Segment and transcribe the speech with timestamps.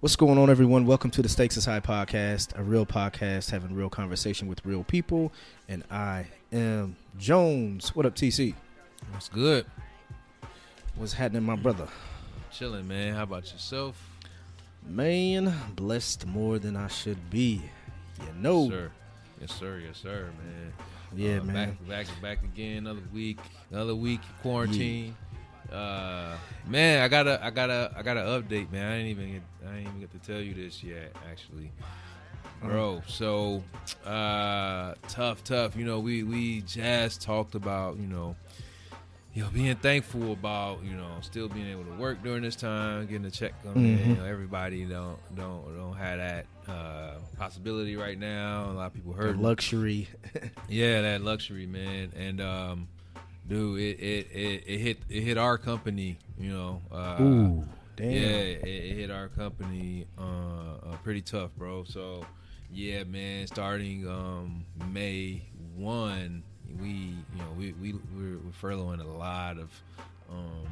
[0.00, 0.86] What's going on, everyone?
[0.86, 4.82] Welcome to the Stakes is High podcast, a real podcast having real conversation with real
[4.82, 5.30] people.
[5.68, 7.94] And I am Jones.
[7.94, 8.54] What up, TC?
[9.12, 9.66] What's good?
[10.96, 11.86] What's happening, my brother?
[12.50, 13.14] Chilling, man.
[13.14, 14.02] How about yourself?
[14.88, 17.60] Man, blessed more than I should be.
[18.20, 18.62] You know.
[18.62, 18.90] Yes, sir.
[19.40, 19.82] Yes, sir.
[19.86, 20.72] Yes, sir, man.
[21.14, 21.76] Yeah, Uh, man.
[21.86, 22.78] Back, back, back again.
[22.86, 23.38] Another week.
[23.70, 25.14] Another week quarantine.
[25.72, 28.90] Uh, man, I gotta, I gotta, I gotta update, man.
[28.92, 31.70] I didn't even, get, I didn't even get to tell you this yet, actually,
[32.62, 33.02] bro.
[33.06, 33.62] So,
[34.04, 35.76] uh, tough, tough.
[35.76, 38.34] You know, we we just talked about, you know,
[39.32, 43.06] you know, being thankful about, you know, still being able to work during this time,
[43.06, 43.98] getting a check coming in.
[43.98, 44.06] Mhm.
[44.08, 48.70] You know, everybody don't don't don't have that uh, possibility right now.
[48.70, 49.38] A lot of people hurt.
[49.38, 50.08] luxury.
[50.68, 52.12] Yeah, that luxury, man.
[52.16, 52.88] And um,
[53.48, 56.18] dude, it it, it it hit it hit our company.
[56.38, 56.82] You know.
[56.90, 57.64] Uh, Ooh,
[57.96, 58.10] damn.
[58.12, 61.84] Yeah, it, it hit our company uh, uh, pretty tough, bro.
[61.84, 62.24] So,
[62.72, 63.46] yeah, man.
[63.46, 65.42] Starting um, May
[65.76, 66.42] one,
[66.80, 69.70] we you know we we we're, we're furloughing a lot of
[70.30, 70.66] um,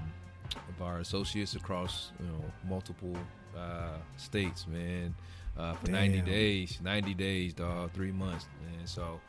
[0.68, 3.16] of our associates across you know multiple
[3.56, 5.14] uh, states, man.
[5.58, 8.86] Uh, for ninety days, ninety days, dog, three months, man.
[8.86, 9.20] So,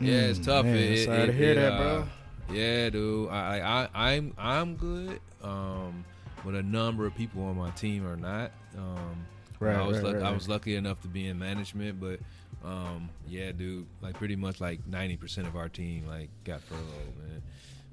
[0.00, 0.64] yeah, it's Mm, tough.
[0.64, 2.08] man, It- sorry it- to hear it, that, uh, bro.
[2.50, 3.28] Yeah, dude.
[3.30, 5.20] I, I I'm I'm good.
[5.42, 6.04] Um,
[6.44, 8.52] but a number of people on my team are not.
[8.76, 9.26] Um,
[9.58, 12.20] Right, I was right, luck- right, I was lucky enough to be in management, but
[12.62, 13.86] um, yeah, dude.
[14.02, 17.42] Like pretty much like ninety percent of our team like got furloughed, man.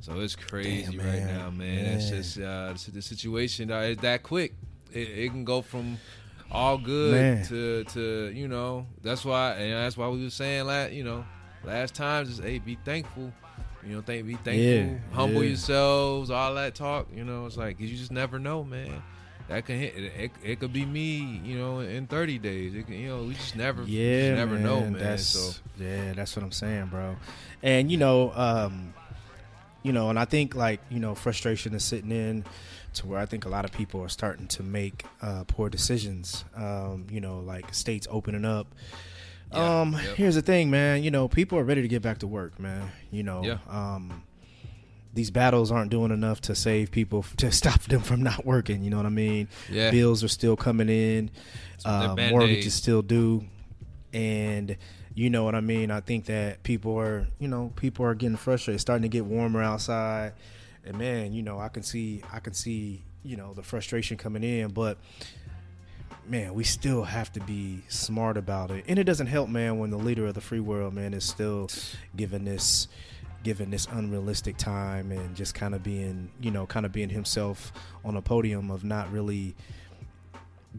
[0.01, 1.37] So it's crazy Damn, right man.
[1.37, 1.85] now, man.
[1.95, 4.53] It's just uh, the, situation uh, is that quick.
[4.91, 5.97] It, it can go from
[6.51, 7.45] all good Man.
[7.45, 8.85] to to you know.
[9.01, 11.23] That's why and that's why we were saying last you know
[11.63, 13.31] last times is hey be thankful.
[13.87, 15.49] You know, thank be thankful, Yeah, humble yeah.
[15.49, 17.07] yourselves, all that talk.
[17.15, 19.03] You know, it's like 'cause you just never know, man.
[19.49, 19.95] That can hit.
[19.97, 21.41] It, it, it could be me.
[21.43, 22.73] You know, in thirty days.
[22.75, 23.83] It can, you know, we just never.
[23.83, 24.93] Yeah, just never man, know, man.
[24.93, 27.17] That's, so yeah, that's what I'm saying, bro.
[27.61, 28.93] And you know, um,
[29.83, 32.45] you know, and I think like you know, frustration is sitting in
[32.93, 36.45] to where I think a lot of people are starting to make uh, poor decisions.
[36.55, 38.67] Um, you know, like states opening up.
[39.53, 40.15] Yeah, um, yep.
[40.15, 41.03] here's the thing, man.
[41.03, 42.89] You know, people are ready to get back to work, man.
[43.11, 43.57] You know, Yeah.
[43.69, 44.23] um,
[45.13, 48.83] these battles aren't doing enough to save people to stop them from not working.
[48.83, 49.47] You know what I mean?
[49.69, 51.29] yeah, bills are still coming in,
[51.85, 53.45] uh, mortgages still due,
[54.13, 54.75] and
[55.15, 55.91] you know what I mean.
[55.91, 58.75] I think that people are, you know, people are getting frustrated.
[58.75, 60.33] It's starting to get warmer outside,
[60.83, 64.43] and man, you know, I can see, I can see, you know, the frustration coming
[64.43, 64.97] in, but.
[66.25, 69.89] Man, we still have to be smart about it, and it doesn't help, man, when
[69.89, 71.69] the leader of the free world, man, is still
[72.15, 72.87] giving this,
[73.43, 77.73] giving this unrealistic time, and just kind of being, you know, kind of being himself
[78.05, 79.53] on a podium of not really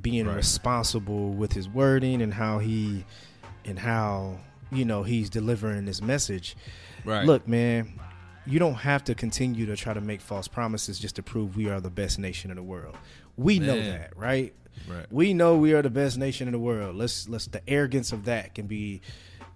[0.01, 0.37] being Right.
[0.37, 3.05] responsible with his wording and how he
[3.67, 4.39] and how
[4.73, 6.57] you know he's delivering this message.
[7.05, 7.25] right.
[7.27, 8.01] Look, man,
[8.47, 11.69] you don't have to continue to try to make false promises just to prove we
[11.69, 12.97] are the best nation in the world.
[13.37, 14.55] We know that, right?
[14.89, 15.07] right.
[15.11, 16.97] We know we are the best nation in the world.
[16.97, 19.01] Let's let's the arrogance of that can be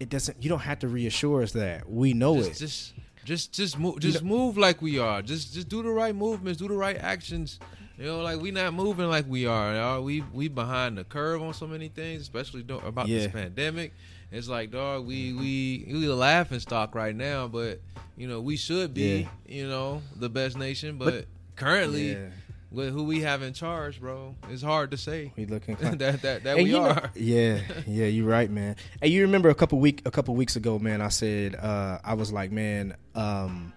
[0.01, 1.89] it doesn't you don't have to reassure us that.
[1.91, 2.59] We know just, it.
[2.59, 5.23] just, just, just move, just move like we are.
[5.23, 7.59] Just, just do the right movements, do the right actions.
[7.99, 9.75] You know, like we not moving like we are.
[9.75, 10.03] Y'all.
[10.05, 13.19] We, we behind the curve on so many things, especially about Yeah.
[13.19, 13.93] this pandemic.
[14.31, 17.81] It's like, dog, we, we, we a laughing stock right now, but
[18.17, 19.29] you know, we should be, Yeah.
[19.47, 20.99] you know, the best nation.
[20.99, 21.25] But, But-
[21.57, 22.29] currently, Yeah.
[22.71, 26.23] with who we have in charge, bro, it's hard to say We looking that that
[26.23, 27.11] that And we you know- are.
[27.17, 28.77] yeah, yeah, you're right, man.
[29.01, 31.01] And you remember a couple week a couple weeks ago, man.
[31.01, 33.73] I said uh, I was like, man, um,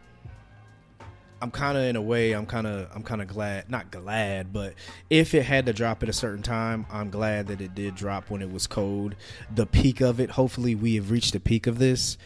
[1.42, 4.54] I'm kind of in a way I'm kind of I'm kind of glad not glad
[4.54, 4.76] but
[5.10, 8.30] if it had to drop at a certain time I'm glad that it did drop
[8.30, 9.16] when it was cold.
[9.54, 12.18] The peak of it hopefully we have reached the peak of this.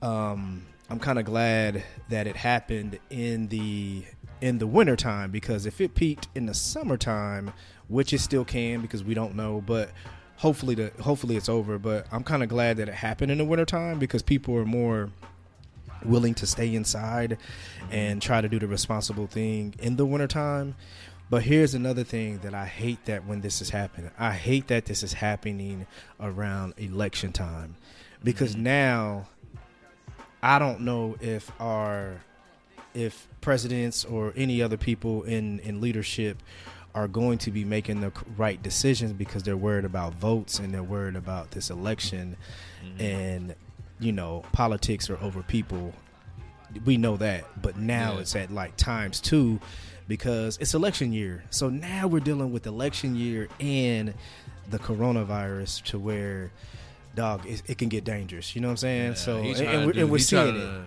[0.00, 4.04] Um I'm kind of glad that it happened in the
[4.40, 7.52] in the wintertime because if it peaked in the summertime
[7.88, 9.90] which it still can because we don't know but
[10.36, 13.44] hopefully the hopefully it's over but I'm kind of glad that it happened in the
[13.44, 15.10] wintertime because people are more
[16.04, 17.38] willing to stay inside
[17.90, 20.74] and try to do the responsible thing in the wintertime.
[21.30, 24.10] But here's another thing that I hate that when this is happening.
[24.18, 25.86] I hate that this is happening
[26.18, 27.76] around election time
[28.24, 29.28] because now
[30.42, 32.20] I don't know if our
[32.94, 36.42] if presidents or any other people in in leadership
[36.94, 40.82] are going to be making the right decisions because they're worried about votes and they're
[40.82, 42.36] worried about this election
[42.82, 43.00] mm-hmm.
[43.00, 43.54] and
[44.00, 45.92] you know, politics are over people.
[46.84, 48.20] We know that, but now yeah.
[48.20, 49.60] it's at like times two
[50.06, 51.44] because it's election year.
[51.50, 54.14] So now we're dealing with election year and
[54.70, 56.52] the coronavirus to where,
[57.14, 58.54] dog, it, it can get dangerous.
[58.54, 59.08] You know what I'm saying?
[59.08, 60.82] Yeah, so and, and, we're, and we're seeing to, it.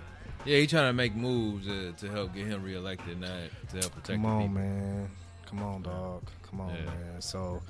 [0.46, 3.30] Yeah, he's trying to make moves uh, to help get him reelected, not
[3.72, 4.08] to help protect.
[4.08, 5.10] Come on, man.
[5.46, 6.24] Come on, dog.
[6.50, 6.86] Come on, yeah.
[6.86, 7.22] man.
[7.22, 7.62] So,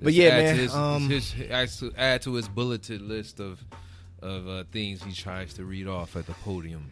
[0.00, 0.56] but yeah, man.
[0.56, 3.62] His, um, his, add to his bulleted list of
[4.22, 6.90] of uh, things he tries to read off at the podium.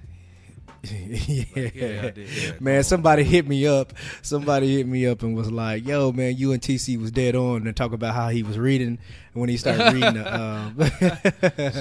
[0.82, 1.44] yeah.
[1.56, 2.84] Like, yeah, yeah man.
[2.84, 3.92] Somebody hit me up.
[4.22, 7.66] Somebody hit me up and was like, "Yo, man, you and TC was dead on,"
[7.66, 8.98] and talk about how he was reading
[9.32, 10.14] when he started reading.
[10.14, 10.74] The, um...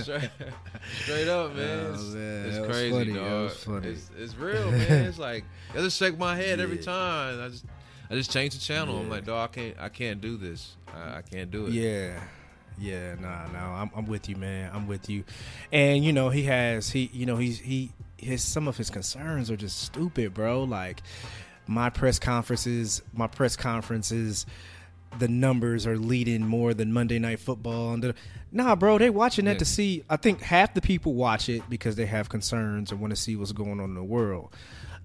[0.01, 0.29] straight,
[1.01, 1.79] straight, up, man.
[1.79, 2.45] Oh, it's, man.
[2.45, 3.13] it's crazy, funny.
[3.13, 3.51] dog.
[3.85, 5.05] It's, it's, real, man.
[5.05, 5.43] It's like
[5.73, 7.41] I just shake my head every time.
[7.41, 7.65] I just
[8.09, 8.97] I just change the channel.
[8.97, 10.77] I'm like, dog, I can't I can't do this.
[10.93, 11.73] I, I can't do it.
[11.73, 12.19] Yeah.
[12.77, 14.71] Yeah, nah, no, I'm, I'm with you, man.
[14.73, 15.23] I'm with you.
[15.71, 19.49] And you know, he has he, you know, he's he his some of his concerns
[19.49, 20.63] are just stupid, bro.
[20.63, 21.01] Like
[21.67, 24.45] my press conferences, my press conferences,
[25.19, 27.93] the numbers are leading more than Monday Night Football.
[27.93, 28.15] And the,
[28.51, 29.59] nah, bro, they watching that yeah.
[29.59, 30.03] to see.
[30.09, 33.35] I think half the people watch it because they have concerns and want to see
[33.35, 34.53] what's going on in the world.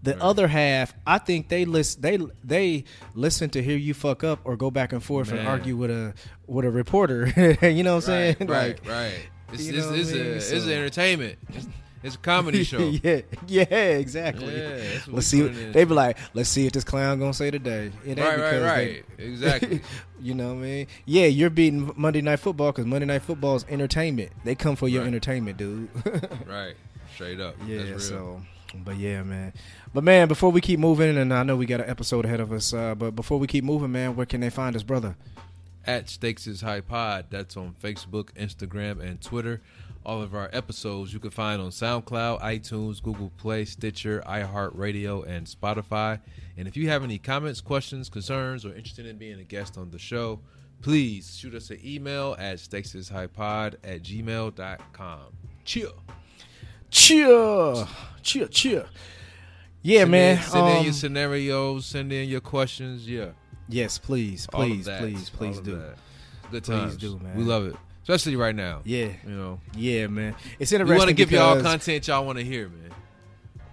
[0.02, 0.20] The right.
[0.20, 2.00] other half, I think they listen.
[2.00, 5.41] They they listen to hear you fuck up or go back and forth Man.
[5.41, 6.14] and argue with a
[6.47, 7.26] with a reporter.
[7.62, 8.37] you know what I'm right, saying?
[8.41, 9.29] Right, like, right.
[9.52, 10.55] It's, it's, it's, a, so.
[10.56, 11.38] it's entertainment.
[12.02, 12.79] It's, a comedy show.
[13.02, 14.56] yeah, yeah, exactly.
[14.56, 15.43] Yeah, let's see.
[15.43, 17.93] What, they be like, let's see if this clown gonna say today.
[18.06, 19.05] It ain't right, right, right.
[19.19, 19.81] They, exactly.
[20.20, 20.87] you know what I mean?
[21.05, 24.32] Yeah, you're beating Monday Night Football because Monday Night Football is entertainment.
[24.44, 25.08] They come for your right.
[25.08, 25.91] entertainment, dude.
[26.46, 26.75] right.
[27.14, 27.56] Straight up.
[27.67, 27.99] Yeah.
[27.99, 28.41] So
[28.75, 29.52] but yeah, man.
[29.93, 32.52] But man, before we keep moving, and I know we got an episode ahead of
[32.52, 35.17] us, uh, but before we keep moving, man, where can they find us, brother?
[35.87, 37.26] At Stakes is High Pod.
[37.31, 39.61] That's on Facebook, Instagram, and Twitter.
[40.05, 45.46] All of our episodes you can find on SoundCloud, iTunes, Google Play, Stitcher, iHeartRadio, and
[45.46, 46.20] Spotify.
[46.56, 49.90] And if you have any comments, questions, concerns, or interested in being a guest on
[49.90, 50.40] the show,
[50.81, 55.20] please shoot us an email at stakesishighpod at gmail.com.
[55.64, 55.88] Cheer.
[56.91, 57.87] Cheer.
[58.23, 58.87] Cheer, cheer.
[59.83, 60.37] Yeah, send man.
[60.37, 61.87] In, send um, in your scenarios.
[61.87, 63.09] Send in your questions.
[63.09, 63.31] Yeah.
[63.69, 65.77] Yes, please, please, please, please do.
[65.77, 65.95] That.
[66.51, 66.97] Good times.
[66.97, 67.37] Please do, man.
[67.37, 68.81] We love it, especially right now.
[68.85, 69.61] Yeah, you know.
[69.77, 70.35] Yeah, man.
[70.59, 70.95] It's interesting.
[70.95, 72.91] We want to give y'all content y'all want to hear, man.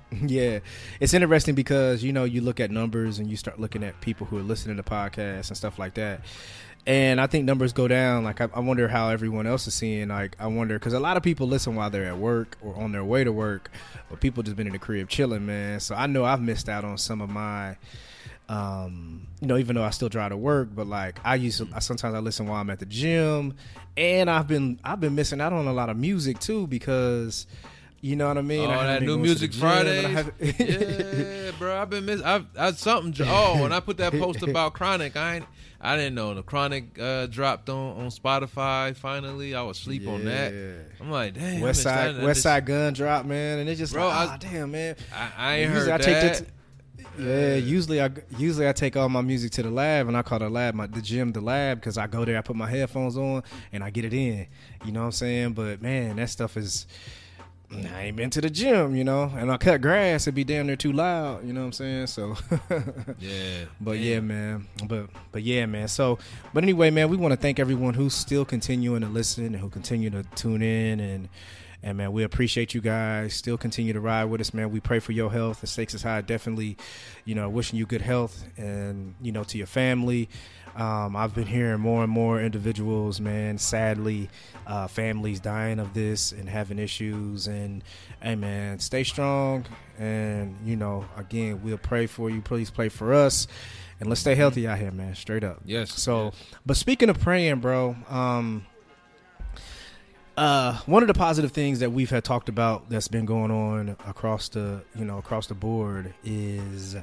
[0.26, 0.60] Yeah,
[1.02, 4.26] it's interesting because you know you look at numbers and you start looking at people
[4.26, 6.22] who are listening to podcasts and stuff like that,
[6.88, 8.24] and I think numbers go down.
[8.24, 10.08] Like I, I wonder how everyone else is seeing.
[10.08, 12.94] Like I wonder because a lot of people listen while they're at work or on
[12.94, 13.70] their way to work,
[14.10, 15.82] but people just been in the crib chilling, man.
[15.82, 17.76] So I know I've missed out on some of my.
[18.50, 21.68] Um, you know, even though I still drive to work, but like I used to,
[21.76, 23.56] I, sometimes I listen while I'm at the gym,
[23.98, 27.46] and I've been I've been missing out on a lot of music too because
[28.02, 28.70] you know what I mean?
[28.70, 30.04] Oh, I that new music Friday.
[30.40, 31.82] yeah, bro.
[31.82, 32.26] I've been missing.
[32.26, 33.26] I've, I've something.
[33.28, 35.46] Oh, when I put that post about Chronic, I ain't.
[35.80, 38.96] I didn't know the Chronic uh, dropped on, on Spotify.
[38.96, 40.12] Finally, I was sleep yeah.
[40.12, 40.54] on that.
[41.00, 41.62] I'm like, damn.
[41.62, 44.96] West Side West Side Gun dropped, man, and it just bro, like, oh, damn, man.
[45.14, 46.36] I, I ain't heard I that.
[46.36, 46.48] Take
[47.20, 50.40] yeah, usually I usually I take all my music to the lab, and I call
[50.40, 53.18] the lab my the gym the lab because I go there, I put my headphones
[53.18, 54.48] on, and I get it in.
[54.86, 55.54] You know what I'm saying?
[55.54, 56.86] But man, that stuff is
[57.70, 60.68] I ain't been to the gym, you know, and I cut grass, it'd be damn
[60.68, 62.08] near too loud, you know what I'm saying?
[62.08, 62.38] So
[63.20, 63.66] Yeah.
[63.82, 64.04] But damn.
[64.04, 64.68] yeah, man.
[64.88, 65.88] But but yeah, man.
[65.90, 66.18] So
[66.54, 69.70] but anyway, man, we want to thank everyone who's still continuing to listen and who
[69.70, 71.30] continue to tune in and
[71.84, 73.34] And man, we appreciate you guys.
[73.36, 74.72] Still continue to ride with us, man.
[74.72, 75.62] We pray for your health.
[75.62, 76.22] The stakes is high.
[76.22, 76.78] Definitely,
[77.26, 80.30] you know, wishing you good health and you know to your family.
[80.78, 84.30] Um, I've been hearing more and more individuals, man, sadly,
[84.68, 87.48] uh, families dying of this and having issues.
[87.48, 87.84] And
[88.22, 89.66] hey, man, stay strong.
[89.98, 92.42] And you know, again, we'll pray for you.
[92.42, 93.48] Please pray for us,
[94.00, 95.16] and let's stay healthy out here, man.
[95.16, 95.62] Straight up.
[95.66, 95.92] Yes.
[96.00, 96.36] So, yes.
[96.64, 98.64] but speaking of praying, bro, um,
[100.38, 103.90] uh, one of the positive things that we've had talked about that's been going on
[104.08, 106.96] across the, you know, across the board is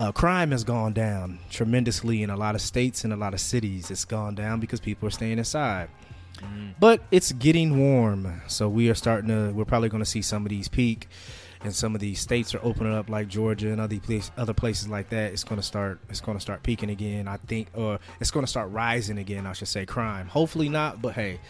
[0.00, 3.40] uh, crime has gone down tremendously in a lot of states and a lot of
[3.40, 3.90] cities.
[3.90, 5.88] It's gone down because people are staying inside.
[6.80, 9.52] But it's getting warm, so we are starting to.
[9.54, 11.08] We're probably going to see some of these peak,
[11.62, 14.88] and some of these states are opening up, like Georgia and other place, other places
[14.88, 15.32] like that.
[15.32, 16.00] It's going to start.
[16.10, 17.28] It's going to start peaking again.
[17.28, 19.46] I think, or it's going to start rising again.
[19.46, 20.26] I should say, crime.
[20.26, 21.40] Hopefully not, but hey,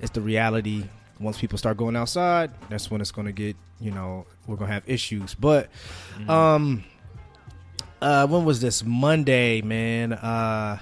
[0.00, 0.84] it's the reality.
[1.20, 3.56] Once people start going outside, that's when it's going to get.
[3.78, 5.34] You know, we're going to have issues.
[5.34, 5.68] But,
[6.28, 6.84] um,
[8.00, 10.12] uh, when was this Monday, man?
[10.12, 10.78] Uh,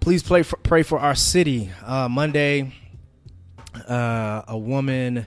[0.00, 1.70] please pray for, pray for our city.
[1.84, 2.72] Uh, Monday,
[3.88, 5.26] uh, a woman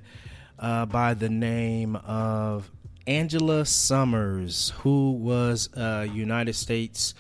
[0.60, 2.70] uh, by the name of
[3.08, 7.14] Angela Summers, who was a United States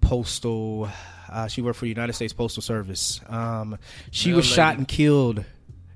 [0.00, 0.88] Postal.
[1.30, 3.20] Uh, she worked for the United States Postal Service.
[3.28, 3.78] Um,
[4.10, 5.44] she Male was shot and killed.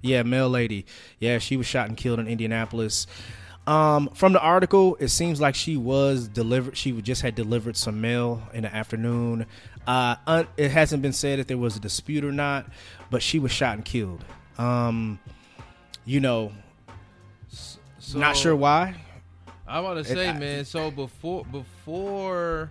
[0.01, 0.87] Yeah, male lady.
[1.19, 3.07] Yeah, she was shot and killed in Indianapolis.
[3.67, 6.77] Um, from the article, it seems like she was delivered.
[6.77, 9.47] She just had delivered some mail in the afternoon.
[9.87, 12.67] Uh, un- it hasn't been said if there was a dispute or not,
[13.11, 14.25] but she was shot and killed.
[14.59, 15.19] Um,
[16.05, 16.53] you know,
[17.49, 18.95] So, not sure why.
[19.67, 20.65] I want to say, I- man.
[20.65, 22.71] So before before,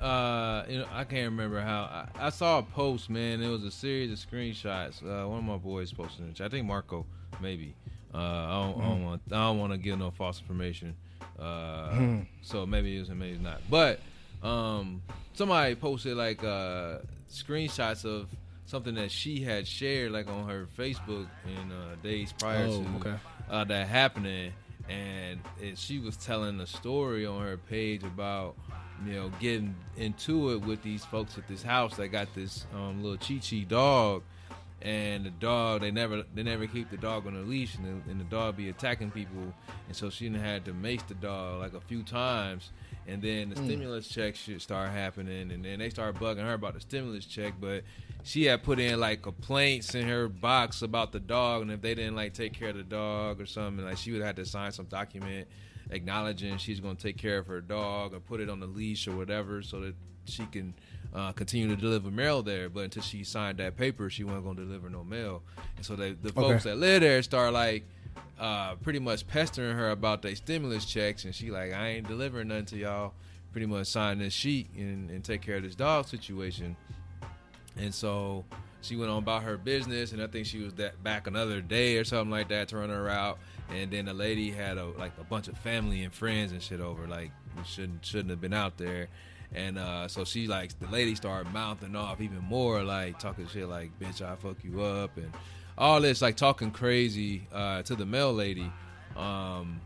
[0.00, 1.82] uh, you know, I can't remember how
[2.18, 3.40] I, I saw a post, man.
[3.40, 5.00] It was a series of screenshots.
[5.02, 6.40] Uh, one of my boys posted it.
[6.40, 7.06] I think Marco,
[7.40, 7.76] maybe.
[8.14, 10.96] Uh, I don't, I don't want I don't want to give no false information.
[11.38, 13.60] Uh, so maybe it is and maybe it's not.
[13.70, 14.00] But
[14.42, 15.02] um,
[15.34, 16.98] somebody posted like uh,
[17.30, 18.28] screenshots of
[18.64, 22.88] something that she had shared like on her Facebook in uh, days prior Oh, to
[23.08, 23.14] okay.
[23.50, 24.52] uh, that happening,
[24.88, 28.56] and it, she was telling a story on her page about
[29.04, 33.02] you know getting into it with these folks at this house that got this um,
[33.02, 34.22] little Chi Chi dog,
[34.86, 38.10] and the dog they never they never keep the dog on a leash, and the,
[38.10, 39.52] and the dog be attacking people,
[39.88, 42.70] and so she had to mace the dog like a few times.
[43.08, 43.66] And then the hmm.
[43.66, 47.54] stimulus check should start happening, and then they start bugging her about the stimulus check.
[47.60, 47.82] But
[48.22, 51.96] she had put in like complaints in her box about the dog, and if they
[51.96, 54.70] didn't like take care of the dog or something, like she would have to sign
[54.70, 55.48] some document
[55.90, 59.06] acknowledging she's going to take care of her dog or put it on the leash
[59.08, 59.94] or whatever, so that
[60.26, 60.74] she can
[61.14, 62.68] uh, continue to deliver mail there.
[62.68, 65.42] But until she signed that paper, she wasn't going to deliver no mail.
[65.76, 67.84] And so they, the folks that live there start like
[68.38, 72.48] uh, pretty much pestering her about their stimulus checks, and she like, I ain't delivering
[72.48, 73.14] nothing to y'all.
[73.52, 76.76] Pretty much sign this sheet and, and take care of this dog situation.
[77.78, 78.44] And so
[78.82, 81.96] she went on about her business, and I think she was that back another day
[81.96, 83.38] or something like that to run her out.
[83.70, 86.80] And then the lady had a like a bunch of family and friends and shit
[86.80, 89.08] over, like we shouldn't shouldn't have been out there.
[89.56, 93.66] And uh, so she like the lady started mouthing off even more, like talking shit
[93.68, 95.32] like "bitch, I fuck you up" and
[95.78, 98.70] all this, like talking crazy uh, to the male lady.
[99.16, 99.80] Um,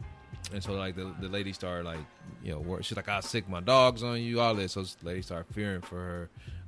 [0.52, 2.00] and so like the, the lady started like
[2.42, 4.72] you know she's like I'll sick my dogs on you all this.
[4.72, 5.96] So the lady started fearing for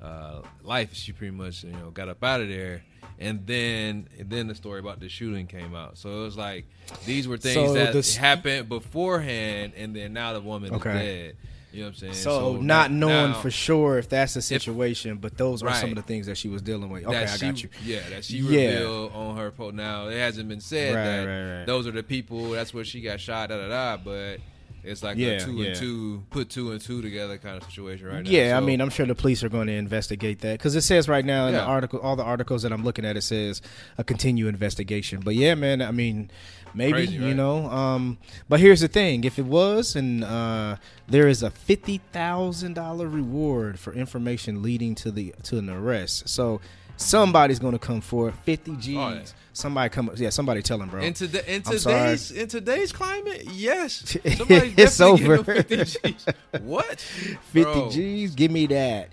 [0.01, 0.95] her uh, life.
[0.95, 2.85] She pretty much you know got up out of there.
[3.19, 5.99] And then and then the story about the shooting came out.
[5.99, 6.67] So it was like
[7.05, 10.91] these were things So that this- happened beforehand and then now the woman Okay.
[10.91, 10.97] is
[11.35, 11.37] dead
[11.73, 14.43] you know what I'm saying So, now- not knowing now for sure if that's the
[14.43, 17.05] situation, but those are some of the things that she was dealing with.
[17.05, 17.69] Okay, that I got you.
[17.85, 18.71] Yeah, that she Yeah.
[18.75, 19.75] revealed on her post.
[19.75, 21.67] Now it hasn't been said Right, that right, right.
[21.67, 22.51] those are the people.
[22.51, 23.49] That's where she got shot.
[23.49, 23.97] Da da da.
[24.03, 24.39] But
[24.85, 25.69] it's like Yeah, a two yeah.
[25.69, 28.31] and two, put two and two together kind of situation right now.
[28.31, 31.09] Yeah, I mean, I'm sure the police are going to investigate that because it says
[31.09, 33.63] right now in the article, all the articles that I'm looking at, it says
[33.99, 35.21] a continue investigation.
[35.21, 36.31] But yeah, man, I mean,
[36.75, 37.37] maybe Crazy, you right?
[37.37, 37.67] know.
[37.71, 40.77] Um, but here's the thing: if it was, and uh,
[41.09, 46.29] there is a fifty thousand dollar reward for information leading to the to an arrest,
[46.29, 46.61] so
[46.97, 48.35] somebody's going to come forward.
[48.45, 48.97] Fifty G's.
[48.97, 49.23] Oh, yeah.
[49.55, 50.09] Somebody come.
[50.09, 51.03] Up yeah, somebody tell him, bro.
[51.03, 55.45] in, today, in today's in today's climate, yes, It's over.
[55.45, 56.27] 50 G's.
[56.63, 56.99] What?
[56.99, 59.11] 50 Bro, G's, give me that.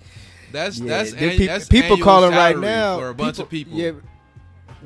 [0.52, 3.78] That's Yeah, that's, peop- that's people calling right now for a bunch of people.
[3.78, 3.92] Yeah,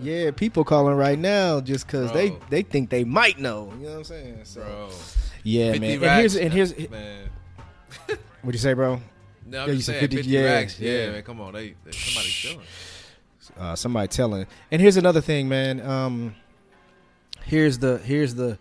[0.01, 3.71] yeah, people calling right now just because they they think they might know.
[3.77, 4.39] You know what I'm saying?
[4.45, 4.89] So bro.
[5.43, 6.03] yeah, 50 man.
[6.03, 7.29] And here's and here's man.
[8.41, 8.99] what you say, bro?
[9.45, 10.79] No, I'm Yeah, you just said saying 50 50, yeah, racks.
[10.79, 11.11] Yeah, yeah.
[11.11, 11.23] man.
[11.23, 12.65] Come on, they, they somebody's killing.
[13.59, 14.45] Uh, somebody telling.
[14.71, 15.79] And here's another thing, man.
[15.81, 16.35] Um,
[17.45, 18.57] Here's the here's the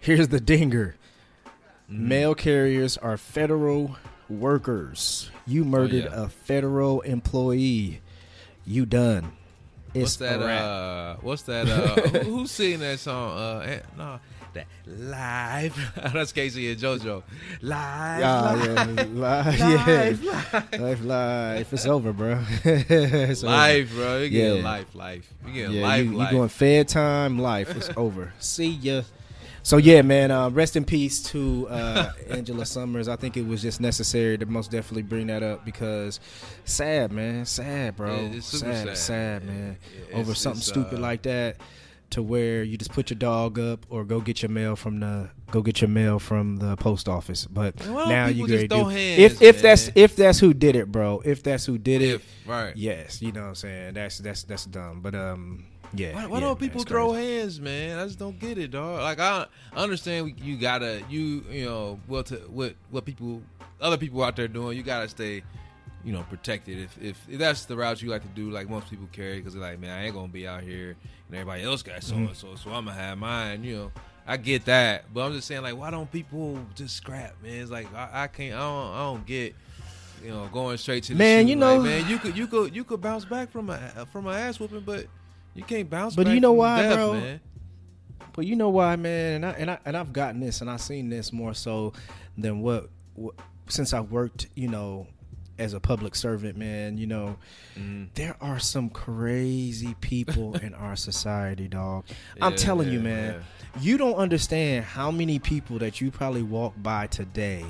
[0.00, 0.96] here's the dinger.
[1.90, 2.08] Mm-hmm.
[2.08, 3.96] Mail carriers are federal
[4.30, 5.30] workers.
[5.46, 6.24] You murdered Oh, yeah.
[6.24, 8.00] a federal employee.
[8.64, 9.32] You done.
[9.92, 10.40] What's It's that?
[10.40, 10.44] a.
[10.46, 11.68] Uh, what's that?
[11.68, 13.36] Uh, who, who's singing that song?
[13.38, 14.18] Uh, eh, no,
[14.54, 15.76] that live.
[16.12, 17.22] That's K-Ci and JoJo.
[17.62, 18.22] Live.
[18.24, 19.58] Ah, live.
[19.58, 20.62] yeah, live, yeah.
[20.78, 21.72] life, life.
[21.72, 22.42] It's over, bro.
[22.64, 23.52] It's over.
[23.52, 24.18] Life, bro.
[24.18, 24.62] You getting Yeah.
[24.64, 25.32] life, life.
[25.46, 26.30] You getting Yeah, life, you, you life.
[26.32, 27.74] going fed time, life.
[27.76, 28.32] It's over.
[28.38, 29.02] See ya.
[29.64, 30.32] So yeah, man.
[30.32, 33.06] Uh, rest in peace to uh, Angela Summers.
[33.06, 36.18] I think it was just necessary to most definitely bring that up because
[36.64, 37.46] sad, man.
[37.46, 38.12] Sad, bro.
[38.22, 38.96] Yeah, sad, sad.
[38.98, 39.76] sad, man.
[40.10, 41.58] yeah, Over it's- something it's, stupid uh, like that,
[42.12, 45.30] to where you just put your dog up or go get your mail from the
[45.50, 47.46] go get your mail from the post office.
[47.46, 48.88] But Man, now you just great throw do.
[48.90, 51.20] hands, If if that's if that's who did it, bro.
[51.24, 52.76] If that's who did it, right.
[52.76, 53.94] yes, you know what I'm saying.
[53.94, 55.00] That's that's that's dumb.
[55.00, 55.64] But um,
[55.94, 56.14] yeah.
[56.14, 57.38] Why, why yeah, don't man, people it's throw crazy.
[57.38, 57.98] hands, man?
[57.98, 59.00] I just don't get it, dog.
[59.00, 63.42] Like I, I understand you gotta you you know what to, what what people
[63.80, 64.76] other people out there doing.
[64.76, 65.42] You gotta stay
[66.04, 66.78] you know protected.
[66.78, 69.54] If if, if that's the route you like to do, like most people carry, because
[69.54, 70.96] they're like, man, I ain't gonna be out here
[71.32, 73.64] and everybody else got so and so, so I'm gonna have mine.
[73.64, 73.92] You know,
[74.26, 77.54] I get that, but I'm just saying, like, why don't people just scrap, man?
[77.60, 79.54] It's like I, I can't, I don't, I don't get.
[80.22, 81.50] You know, going straight to the Man, shoe.
[81.50, 84.28] you Like, know- man, you could, you could, you could bounce back from a from
[84.28, 85.06] an ass whooping, but
[85.54, 86.14] you can't bounce.
[86.14, 87.12] But back you know why, death, bro?
[87.14, 87.40] Man.
[88.32, 90.80] But you know why, man, and I and I and I've gotten this and I've
[90.80, 91.92] seen this more so
[92.38, 93.34] than what, what
[93.68, 95.08] since I've worked, you know,
[95.62, 96.98] as a public servant, man.
[96.98, 97.36] You know,
[97.78, 98.04] Mm-hmm.
[98.14, 102.04] there are some crazy people in our society, dog.
[102.40, 103.44] I'm Yeah, telling you, yeah, man.
[103.80, 107.64] You don't understand how many people that you probably walk by today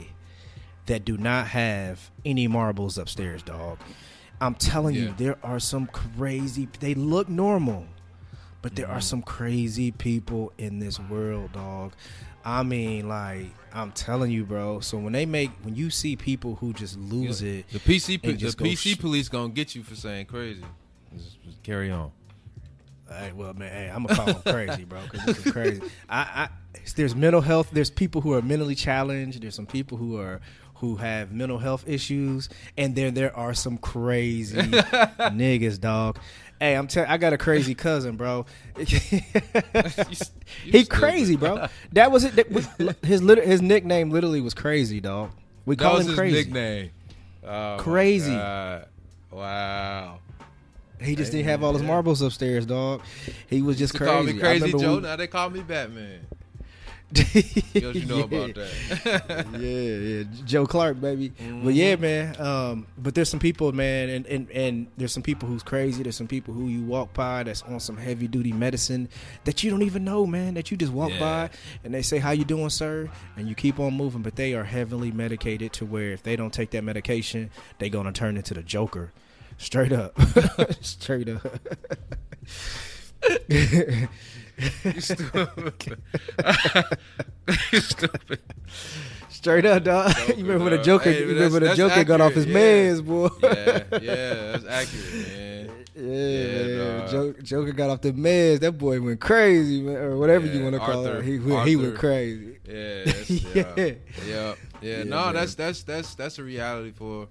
[0.87, 3.79] that do not have any marbles upstairs, dog.
[4.41, 5.03] I'm telling Yeah.
[5.03, 6.69] you, there are some crazy.
[6.81, 7.87] They look normal,
[8.61, 9.01] but there are Mm-hmm.
[9.01, 11.93] some crazy people in this world, dog.
[12.45, 14.81] I mean, like I'm telling you, bro.
[14.81, 17.53] So when they make, when you see people who just lose Yeah.
[17.61, 20.65] it, The PC, the PC sh- police gonna get you for saying crazy.
[21.17, 22.11] Just, just carry on.
[23.09, 25.83] Hey, well, man, hey, I'm gonna call them crazy, bro, because this is crazy.
[26.09, 26.49] I, I,
[26.97, 27.69] there's mental health.
[27.71, 29.43] There's people who are mentally challenged.
[29.43, 30.41] There's some people who are
[30.77, 36.19] who have mental health issues, and then there are some crazy niggas, dog.
[36.63, 37.11] Hey, I'm telling.
[37.11, 38.47] I got a crazy cousin, bro.
[40.65, 41.67] He crazy, bro.
[41.93, 42.37] That was it.
[42.37, 42.69] That was-
[43.03, 45.33] his lit- his nickname literally was crazy, dog.
[45.67, 46.37] We That call was him his crazy.
[46.37, 46.91] nickname.
[47.45, 48.33] Oh, Crazy.
[48.33, 50.19] Wow.
[51.01, 53.03] He just Hey, didn't have all his marbles upstairs, dog.
[53.51, 54.13] He was just They crazy.
[54.13, 54.95] call me Crazy Joe.
[54.97, 56.21] we- Now they call me Batman.
[57.35, 59.47] yeah, What you know about that?
[59.59, 61.31] yeah, yeah, Joe Clark, baby.
[61.63, 62.41] But yeah, man.
[62.41, 66.03] Um, but there's some people, man, and, and and there's some people who's crazy.
[66.03, 69.11] There's some people who you walk by that's on some heavy duty medicine
[69.45, 70.55] that you don't even know, man.
[70.55, 71.19] That you just walk Yeah.
[71.21, 71.51] by
[71.85, 74.65] and they say, "How you doing, sir?" And you keep on moving, but they are
[74.65, 78.63] heavily medicated to where if they don't take that medication, they gonna turn into the
[78.63, 79.13] Joker,
[79.59, 80.19] straight up,
[80.81, 81.47] straight up.
[84.85, 85.99] you stupid.
[87.73, 88.41] you stupid.
[89.29, 90.15] Straight up, dog.
[90.15, 90.85] Joker, you remember the dog.
[90.85, 91.11] Joker?
[91.11, 93.29] Hey, you remember the that's- Joker that's got off his accurate, mans, boy.
[93.43, 95.71] Yeah, yeah, that's accurate, man.
[95.95, 97.11] Yeah, Yeah, dog.
[97.11, 98.61] Joker, Joker got off the meds.
[98.61, 101.25] That boy went crazy, man, or whatever you want to call it.
[101.25, 102.59] He went, he went crazy.
[102.69, 103.53] Yeah, that's, Yeah.
[103.55, 103.95] yeah, yeah,
[104.27, 104.55] yeah.
[104.81, 105.35] Yeah, no, man.
[105.35, 107.29] that's that's that's that's a reality for.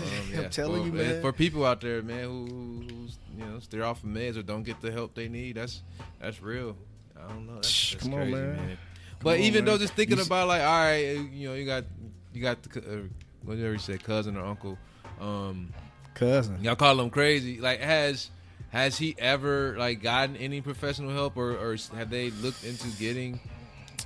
[0.00, 1.20] Um, I'm telling for, you, man.
[1.20, 4.62] For people out there, man, who who's you know they're off of meds or don't
[4.62, 5.82] get the help they need, that's
[6.20, 6.76] that's real.
[7.16, 7.54] I don't know.
[7.56, 8.56] That's, that's Come on, man.
[8.56, 8.78] man.
[9.20, 9.74] But on, even man.
[9.74, 11.84] though just thinking You about like, all right, uh, you know, you got
[12.32, 13.02] you got the uh,
[13.44, 14.78] whatever you said, cousin or uncle.
[15.20, 15.72] Um,
[16.14, 16.62] Cousin.
[16.62, 17.60] y'all call him crazy.
[17.60, 18.30] Like, has
[18.70, 23.40] has he ever like gotten any professional help, or or have they looked into getting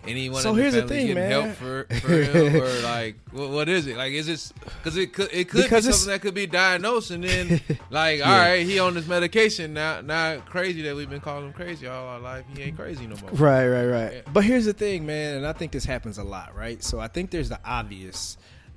[0.09, 0.43] anyone?
[0.43, 1.43] So in the here's the family thing, getting man.
[1.43, 3.97] Help for, for him, or like, what, what is it?
[3.97, 7.11] Like, is this because it could it could Because be something that could be diagnosed,
[7.11, 8.31] and then like, Yeah.
[8.31, 10.01] all right, he on this medication now.
[10.01, 12.45] Now crazy that we've been calling him crazy all our life.
[12.55, 13.31] He ain't crazy no more.
[13.31, 14.13] Right, right, right.
[14.15, 14.21] Yeah.
[14.33, 16.83] But here's the thing, man, and I think this happens a lot, right?
[16.83, 18.37] So I think there's the obvious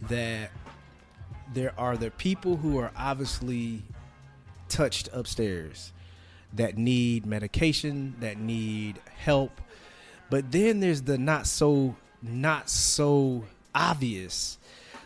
[0.10, 0.52] that
[1.54, 3.82] there are the people who are obviously
[4.68, 5.92] touched upstairs
[6.54, 9.62] that need medication, that need help.
[10.30, 14.58] But then there's the not so not so obvious.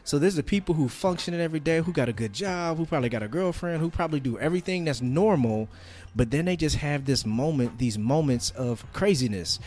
[0.06, 3.08] So there's the people who function every day, who got a good job, who probably
[3.08, 5.70] got a girlfriend, who probably do everything that's normal,
[6.14, 9.60] but then they just have this moment, these moments of craziness.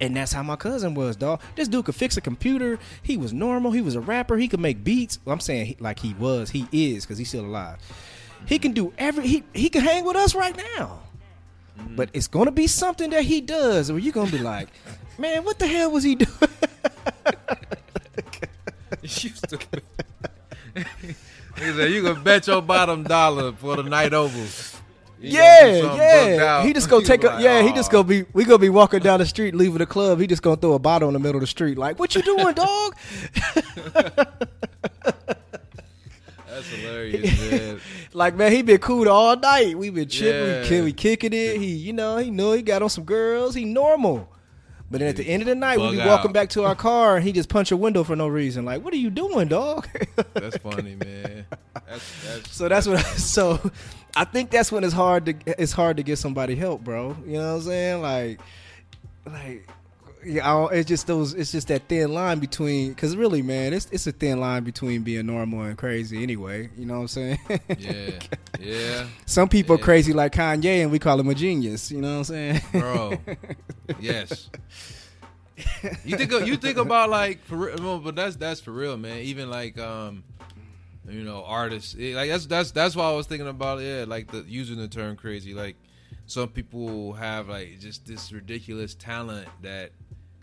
[0.00, 1.42] And that's how my cousin was, dog.
[1.56, 2.78] This dude could fix a computer.
[3.02, 3.70] He was normal.
[3.72, 4.38] He was a rapper.
[4.38, 5.18] He could make beats.
[5.26, 6.48] Well, I'm saying he, like he was.
[6.48, 7.78] He is because he's still alive.
[8.46, 9.26] He can do every.
[9.26, 11.00] He he can hang with us right now.
[11.94, 14.68] but it's gonna be something that he does, where you're gonna be like,
[15.18, 16.30] man, what the hell was he doing?
[19.02, 19.82] You stupid.
[20.74, 24.38] Nigga said you can bet your bottom dollar for the night over.
[24.38, 26.62] You yeah, yeah.
[26.62, 27.62] He just gonna You take a like, yeah.
[27.62, 27.74] He oh.
[27.74, 30.20] just gonna be we gonna be walking down the street, leaving the club.
[30.20, 32.22] He just gonna throw a bottle in the middle of the street, like, what you
[32.22, 32.96] doing, dog?
[36.46, 37.80] That's hilarious, man.
[38.12, 39.76] like man, he been cool all night.
[39.76, 40.70] We been chilling, Yeah.
[40.70, 41.56] we, we kicking it.
[41.58, 43.54] He, you know, he know he got on some girls.
[43.54, 44.28] He normal.
[44.92, 46.34] But then at the end of the night, we be walking out.
[46.34, 48.66] back to our car, and he just punch a window for no reason.
[48.66, 49.88] Like, what are you doing, dog?
[50.34, 51.46] That's funny, man.
[51.86, 53.00] That's, that's so that's what.
[53.18, 53.70] So
[54.14, 57.16] I think that's when it's hard to it's hard to get somebody help, bro.
[57.26, 58.02] You know what I'm saying?
[58.02, 58.40] Like,
[59.26, 59.68] like.
[60.24, 61.34] Yeah, it's just those.
[61.34, 62.90] It's just that thin line between.
[62.90, 66.22] Because really, man, it's it's a thin line between being normal and crazy.
[66.22, 67.38] Anyway, you know what I'm saying?
[67.78, 68.10] yeah,
[68.60, 69.84] yeah, Some people Yeah.
[69.84, 71.90] crazy like Kanye, and we call him a genius.
[71.90, 72.60] You know what I'm saying?
[72.72, 73.12] bro.
[74.00, 74.48] Yes.
[76.04, 79.18] You think you think about like for real, but that's that's for real, man.
[79.18, 80.24] Even like um,
[81.08, 84.30] you know, artists eh, like that's that's that's why I was thinking about yeah, like
[84.30, 85.52] the using the term crazy.
[85.54, 85.76] Like
[86.26, 89.90] some people have like just this ridiculous talent that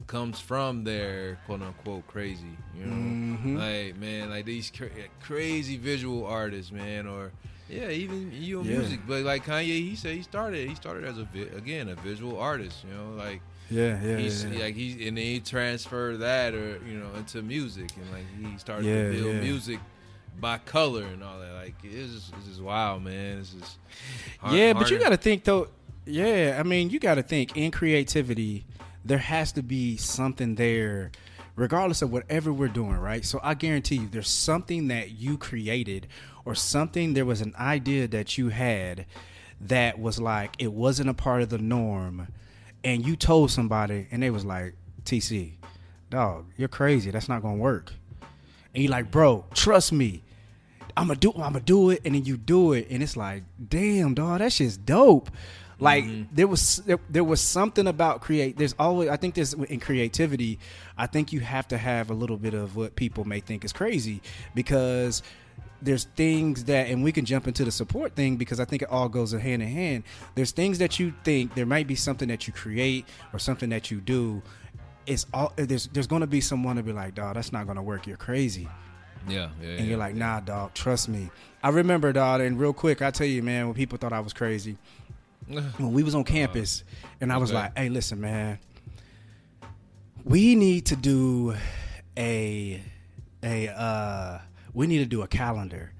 [0.10, 2.58] comes from their quote unquote crazy.
[2.78, 2.95] You know,
[3.38, 3.58] Mhm.
[3.58, 4.89] like man, like these cra-
[5.24, 7.32] crazy visual artists, man, or
[7.69, 8.78] yeah, even you Yeah.
[8.80, 9.02] music.
[9.08, 12.38] But like Kanye, he said he started he started as a vi- again a visual
[12.39, 12.84] artist.
[12.89, 14.63] You know, like Yeah, yeah, he's yeah.
[14.65, 18.58] like he and then he transferred that or you know into music and like he
[18.58, 19.41] started Yeah, to build yeah.
[19.41, 19.80] music
[20.41, 21.54] by color and all that.
[21.54, 23.38] Like it's just it's just wild, man.
[23.39, 23.78] It's just
[24.39, 25.67] hard- yeah, but you got to think though.
[26.06, 28.65] Yeah, I mean, you got to think in creativity,
[29.10, 31.12] there has to be something there,
[31.56, 33.26] regardless of whatever we're doing, right?
[33.26, 36.08] So I guarantee you, there's something that you created,
[36.45, 39.08] or something there was an idea that you had
[39.62, 42.28] that was like it wasn't a part of the norm,
[42.84, 45.54] and you told somebody, and they was like, "TC,
[46.12, 47.10] dog, you're crazy.
[47.10, 47.93] That's not gonna work."
[48.76, 50.22] And you're like, "Bro, trust me."
[50.95, 53.43] I'm gonna do I'm gonna do it and then you do it and it's like
[53.69, 55.30] damn dog that shit's dope
[55.80, 56.24] like mm-hmm.
[56.34, 60.60] there was there, there was something about create there's always I think there's in creativity
[60.98, 63.74] I think you have to have a little bit of what people may think is
[63.74, 64.22] crazy
[64.54, 65.24] because
[65.82, 68.89] there's things that and we can jump into the support thing because I think it
[68.89, 70.04] all goes hand in hand.
[70.36, 73.89] There's things that you think there might be something that you create or something that
[73.89, 74.42] you do.
[75.06, 77.78] It's all there's there's going to be someone to be like dog that's not going
[77.78, 78.08] to work.
[78.08, 78.68] You're crazy.
[79.28, 79.84] Yeah, yeah, and yeah.
[79.84, 81.30] you're like, nah, dog, trust me.
[81.62, 84.32] I remember, dog, and real quick, I tell you, man, when people thought I was
[84.32, 84.78] crazy,
[85.50, 86.84] when we was on campus,
[87.22, 87.60] and I was okay.
[87.60, 88.60] like, hey, listen, man,
[90.24, 91.56] we need to do
[92.18, 92.82] a
[93.44, 94.40] a uh
[94.74, 95.92] we need to do a calendar.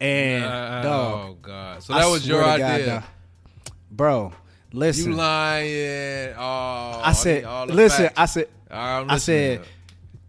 [0.00, 2.86] And Uh, dog, oh god, so I that was your God, idea.
[2.86, 4.32] dog, bro.
[4.72, 6.34] Listen, you lying?
[6.36, 8.18] Oh, I said, listen, facts.
[8.18, 9.60] I said, I said,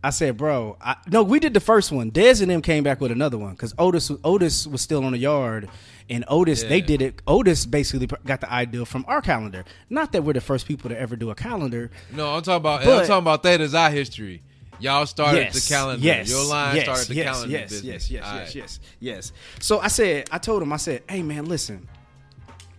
[0.03, 2.11] I said, bro, I, no, we did the first one.
[2.11, 5.17] Dez and them came back with another one because Otis, Otis was still on the
[5.17, 5.67] yard,
[6.09, 7.21] and Otis, they did it.
[7.27, 9.65] Otis basically got the idea from our calendar.
[9.89, 11.91] Not that we're the first people to ever do a calendar.
[12.11, 12.83] no, I'm talking about.
[12.83, 14.43] But, I'm talking about that as our history.
[14.79, 16.05] Y'all started yes, the calendar.
[16.05, 17.85] Yes, Your line yes, started the yes, calendar yes, business.
[17.85, 18.55] Yes, yes, All yes, right.
[18.55, 19.31] yes, yes.
[19.59, 21.87] So I said, I told him, I said, hey man, listen.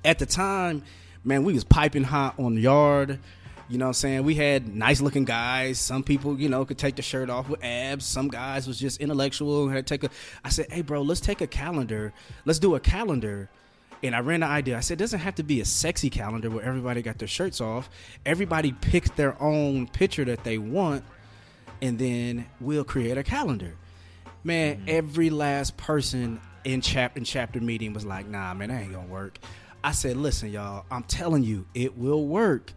[0.05, 0.83] At the time,
[1.25, 3.19] man, we was piping hot on the yard.
[3.69, 4.23] You know what I'm saying?
[4.25, 5.79] We had nice looking guys.
[5.79, 8.05] Some people, you know, could take the shirt off with abs.
[8.07, 9.69] Some guys was just intellectual.
[9.69, 12.13] Had to take a I said, "Hey bro, let's take a calendar.
[12.45, 13.51] Let's do a calendar."
[14.03, 14.77] And I ran the idea.
[14.77, 17.63] I said, it doesn't have to be a sexy calendar where everybody got their shirts
[17.63, 17.89] off.
[18.27, 21.03] Everybody picks their own picture that they want,
[21.81, 23.75] and then we'll create a calendar.
[24.45, 24.85] Man, mm-hmm.
[24.89, 29.09] every last person in chap in chapter meeting was like, "Nah, man, that ain't gonna
[29.09, 29.39] work."
[29.83, 32.73] I said, "Listen, y'all, I'm telling you, it will work."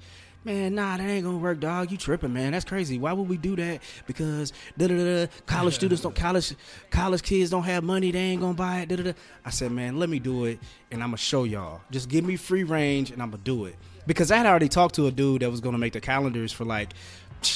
[0.46, 1.92] Man, nah, that ain't gonna work, dog.
[1.92, 2.54] You tripping, man?
[2.54, 2.98] That's crazy.
[2.98, 3.82] Why would we do that?
[4.08, 5.28] Because da da da.
[5.46, 6.56] College students don't college
[6.90, 8.12] college kids don't have money.
[8.12, 8.90] They ain't gonna buy it.
[8.90, 9.14] Da da da.
[9.44, 10.60] I said, man, let me do it,
[10.92, 11.82] and I'm gonna show y'all.
[11.92, 13.76] Just give me free range, and I'm gonna do it.
[14.08, 16.64] Because I had already talked to a dude that was gonna make the calendars for
[16.64, 16.94] like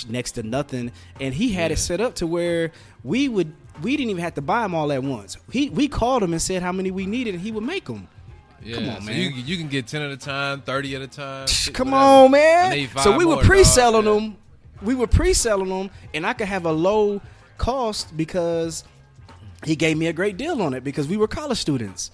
[0.10, 0.92] next to nothing,
[1.22, 4.42] and he had it set up to where we would we didn't even have to
[4.42, 5.38] buy them all at once.
[5.50, 8.10] He we called him and said how many we needed, and he would make them.
[8.64, 9.20] Yeah, Come on, so man.
[9.20, 11.48] You, you can get ten at a time, thirty at a time.
[11.74, 12.06] Come whatever.
[12.26, 12.88] on, man.
[13.02, 14.38] So we were pre-selling them.
[14.82, 17.22] We were pre-selling them, and I could have a low
[17.58, 18.84] cost because
[19.64, 22.12] he gave me a great deal on it because we were college students.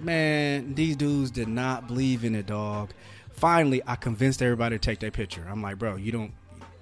[0.00, 2.90] Man, these dudes did not believe in it, dog.
[3.32, 5.46] Finally, I convinced everybody to take their picture.
[5.48, 6.32] I'm like, bro, you don't.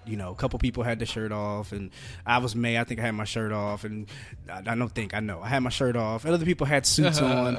[0.06, 1.90] You know, a couple people had the shirt off, and
[2.24, 2.78] I was May.
[2.78, 4.08] I think I had my shirt off, and
[4.50, 5.42] I, I don't think I know.
[5.42, 7.58] I had my shirt off, and other people had suits on,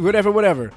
[0.00, 0.72] whatever, whatever.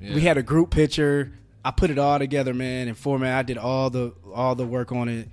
[0.00, 0.14] Yeah.
[0.14, 1.32] We had a group picture.
[1.64, 3.36] I put it all together, man, and format.
[3.36, 5.28] I did all the all the work on it,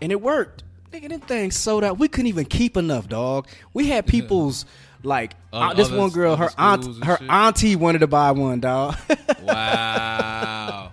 [0.00, 0.62] and it worked.
[0.92, 1.98] Nigga, them things sold out.
[1.98, 3.46] We couldn't even keep enough, dog.
[3.74, 4.64] We had people's
[5.02, 7.30] like uh, this one girl, her aunt, her shit?
[7.30, 8.96] auntie wanted to buy one, dog.
[9.42, 10.90] Wow.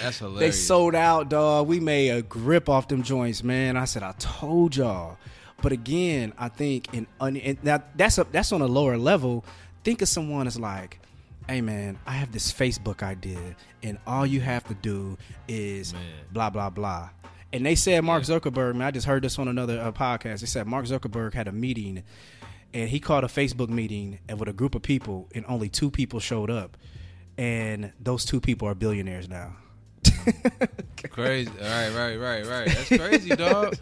[0.00, 0.40] That's hilarious.
[0.40, 1.66] they sold out, dog.
[1.66, 3.76] We made a grip off them joints, man.
[3.76, 5.16] I said, I told y'all.
[5.62, 9.44] But again, I think in, in now that's a, that's on a lower level.
[9.84, 11.00] Think of someone as like,
[11.48, 15.18] hey man, I have this Facebook idea, and all you have to do
[15.48, 16.02] is Man.
[16.32, 17.10] blah blah blah.
[17.52, 20.40] And they said Mark Zuckerberg, man, I just heard this on another uh, podcast.
[20.40, 22.02] They said Mark Zuckerberg had a meeting,
[22.72, 25.90] and he called a Facebook meeting and with a group of people, and only two
[25.90, 26.76] people showed up,
[27.36, 29.56] and those two people are billionaires now.
[31.10, 31.50] crazy.
[31.60, 32.66] All right, right, right, right.
[32.68, 33.76] That's crazy, dog.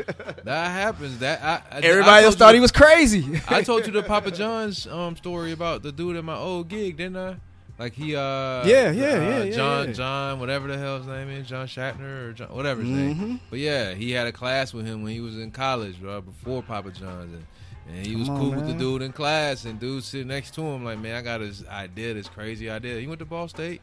[0.44, 1.18] That happens.
[1.18, 3.40] That I, I Everybody I else thought you- he was crazy.
[3.48, 6.96] I told you the Papa John's um story about the dude at my old gig,
[6.96, 7.36] didn't I?
[7.78, 8.20] Like he uh
[8.66, 9.92] Yeah, yeah, uh, yeah, yeah, John yeah.
[9.92, 13.20] John whatever the hell his name is John Schnatter or John, whatever his Mm-hmm.
[13.26, 13.40] name.
[13.48, 16.62] But yeah, he had a class with him when he was in college, bro, before
[16.62, 17.46] Papa John's, and,
[17.96, 20.62] and he was on, cool with the dude in class, and dude sitting next to
[20.62, 23.00] him like, man, I got this idea, this crazy idea.
[23.00, 23.80] He went to Ball State,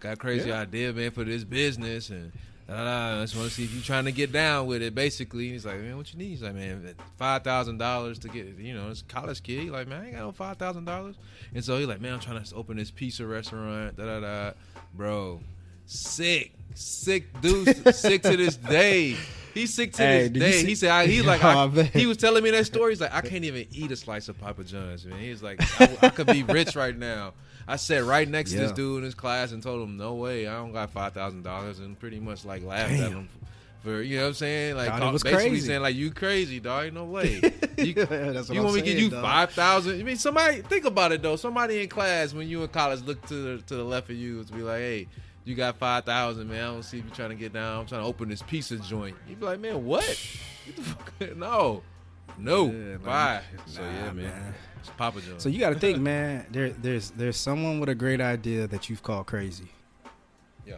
[0.00, 0.60] got a crazy Yeah.
[0.60, 2.32] idea, man, for this business, and
[2.70, 4.94] I just want to see if you're trying to get down with it.
[4.94, 6.28] Basically, he's like, man, what you need?
[6.28, 9.60] He's like, man, five thousand dollars to get, you know, it's college kid.
[9.62, 11.16] He's like, man, I ain't got no five thousand dollars.
[11.54, 13.96] And so he's like, man, I'm trying to open this pizza restaurant.
[13.96, 14.50] Da da da,
[14.94, 15.40] bro,
[15.86, 19.16] sick, sick dude, sick to this day.
[19.54, 20.52] He's sick to Hey, this day.
[20.60, 22.92] see- He said, I, he's like, Oh, I, he was telling me that story.
[22.92, 25.18] He's like, I can't even eat a slice of Papa John's, man.
[25.18, 27.32] He's like, I, I could be rich right now.
[27.68, 30.48] I sat right next to this dude in his class and told him, no way,
[30.48, 33.28] I don't got five thousand dollars, and pretty much like laughed at him
[33.84, 35.66] for you know what I'm saying, like was basically crazy.
[35.68, 36.92] saying like you crazy, dog.
[36.94, 37.40] No way.
[37.76, 39.22] You, That's what you I'm want me to give you dog.
[39.22, 40.00] five thousand?
[40.00, 41.36] I mean, somebody think about it though.
[41.36, 44.42] Somebody in class when you in college look to the to the left of you
[44.42, 45.08] to be like, hey.
[45.44, 46.62] You got five thousand, man.
[46.62, 47.80] I don't see if you trying to get down.
[47.80, 49.16] I'm trying to open this pizza joint.
[49.26, 50.04] You'd be like, man, what?
[50.66, 51.82] Get the fuck- no,
[52.36, 53.40] no, Yeah, like, bye.
[53.64, 54.16] so yeah, man.
[54.16, 54.54] man.
[54.80, 55.42] It's Papa John's.
[55.42, 56.46] So you got to think, man.
[56.50, 59.68] There, there's there's someone with a great idea that you've called crazy.
[60.66, 60.76] Yeah.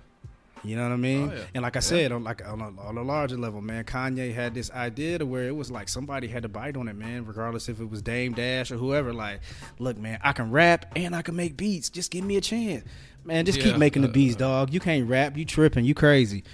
[0.63, 1.31] You know what I mean?
[1.31, 1.43] Oh, yeah.
[1.55, 4.55] And like I said, on like on a, on a larger level, man, Kanye had
[4.55, 7.25] this idea to where it was like somebody had to bite on it, man.
[7.27, 9.13] Regardless if it was Dame Dash or whoever.
[9.13, 9.41] Like,
[9.79, 11.89] look, man, I can rap and I can make beats.
[11.91, 12.85] Just give me a chance,
[13.25, 13.45] man.
[13.47, 13.65] Just Yeah.
[13.65, 14.75] keep making the uh, beats, uh, dog.
[14.75, 15.37] You can't rap.
[15.37, 15.85] You tripping.
[15.85, 16.45] You crazy.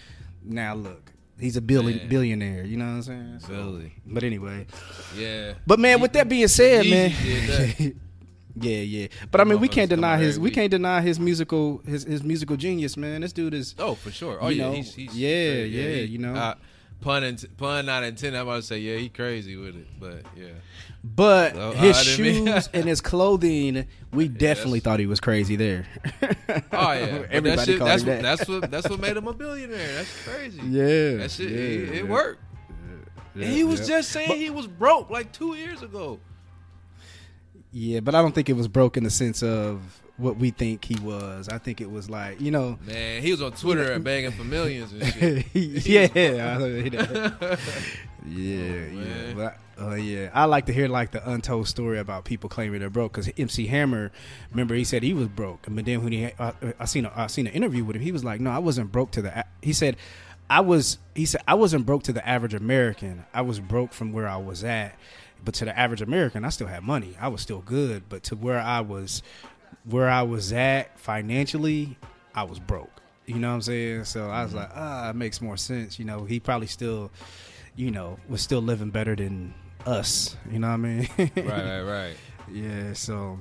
[0.44, 2.08] Now look, he's a billion Man.
[2.08, 2.64] billionaire.
[2.64, 3.38] You know what I'm saying?
[3.40, 3.92] So- Billy.
[4.06, 4.66] But anyway,
[5.16, 5.54] yeah.
[5.66, 8.00] but man, with that being said, Yeezy man,
[8.60, 9.06] yeah, yeah.
[9.30, 12.56] But I mean, we can't deny his we can't deny his musical his his musical
[12.56, 13.20] genius, man.
[13.20, 14.38] This dude is Oh, for sure.
[14.40, 16.54] Oh yeah, know, he's, he's yeah, yeah, he- you know.
[17.00, 18.38] Pun int- pun not intended.
[18.38, 20.48] I'm about to say yeah, he crazy with it, but yeah,
[21.04, 25.20] But Oh, his I didn't mean- shoes and his clothing, we definitely thought he was
[25.20, 25.86] crazy there.
[26.22, 26.58] oh yeah.
[26.72, 28.36] But everybody that shit, called that's him what that.
[28.38, 29.92] that's what that's what made him a billionaire.
[29.94, 30.60] That's crazy.
[30.64, 32.10] yeah, that shit yeah, it, it yeah.
[32.10, 32.42] worked.
[33.34, 36.18] Yeah, he was just saying he was broke like two years ago.
[37.72, 39.80] yeah, but I don't think it was broke in the sense of
[40.18, 41.48] what we think he was.
[41.48, 44.44] I think it was like you know, Man, he was on Twitter and begging for
[44.44, 45.46] millions and shit.
[45.54, 46.08] yeah,
[46.58, 46.66] I
[48.26, 48.90] yeah, yeah.
[48.92, 49.36] man.
[49.36, 52.90] But uh, yeah, I like to hear like the untold story about people claiming they're
[52.90, 53.12] broke.
[53.12, 54.10] Because MC Hammer,
[54.50, 57.26] remember he said he was broke, but then when he uh, I seen a, I
[57.26, 59.44] seen an interview with him, he was like, no, I wasn't broke to the.
[59.62, 59.96] He said,
[60.48, 60.98] I was.
[61.14, 63.24] He said I wasn't broke to the average American.
[63.34, 64.94] I was broke from where I was at.
[65.44, 67.16] But to the average American, I still had money.
[67.20, 68.04] I was still good.
[68.08, 69.22] But to where I was,
[69.88, 71.96] where I was at financially,
[72.34, 72.90] I was broke.
[73.26, 74.04] You know what I'm saying?
[74.04, 75.98] So I was like, ah, it makes more sense.
[75.98, 77.10] You know, he probably still,
[77.74, 79.52] you know, was still living better than
[79.84, 80.36] us.
[80.50, 81.08] You know what I mean?
[81.18, 82.16] right, right, right.
[82.52, 82.92] Yeah.
[82.92, 83.38] So,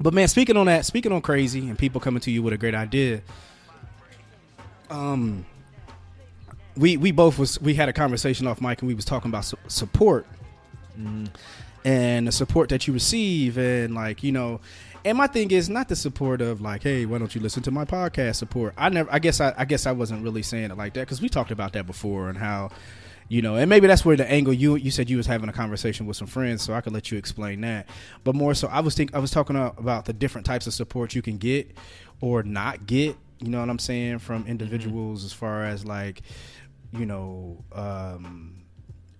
[0.00, 2.58] but man, speaking on that, speaking on crazy and people coming to you with a
[2.58, 3.22] great idea.
[4.90, 5.44] Um,
[6.76, 9.44] we we both was we had a conversation off mic and we was talking about
[9.44, 10.26] su- support
[11.84, 14.60] and the support that you receive and like you know
[15.04, 17.70] and my thing is not the support of like hey why don't you listen to
[17.70, 18.74] my podcast support?
[18.76, 21.20] I never i guess i, I guess i wasn't really saying it like that because
[21.20, 22.70] we talked about that before and how
[23.28, 25.52] you know and maybe that's where the angle you you said you was having a
[25.52, 27.88] conversation with some friends so i could let you explain that.
[28.24, 31.14] But more so i was think i was talking about the different types of support
[31.14, 31.76] you can get
[32.20, 36.22] or not get you know what i'm saying from individuals as far as like
[36.92, 38.62] you know um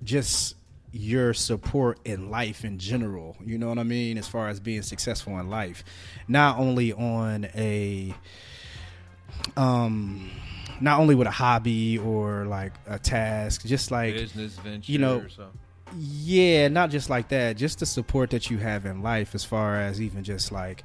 [0.02, 0.54] just
[0.92, 3.36] your support in life in general.
[3.44, 4.16] You know what I mean?
[4.18, 5.84] As far as being successful in life,
[6.28, 8.14] not only on a
[9.56, 10.30] um
[10.80, 15.18] not only with a hobby or like a task, just like Business venture, you know,
[15.18, 15.58] or something.
[15.96, 19.76] yeah, not just like that, just the support that you have in life as far
[19.80, 20.84] as even just like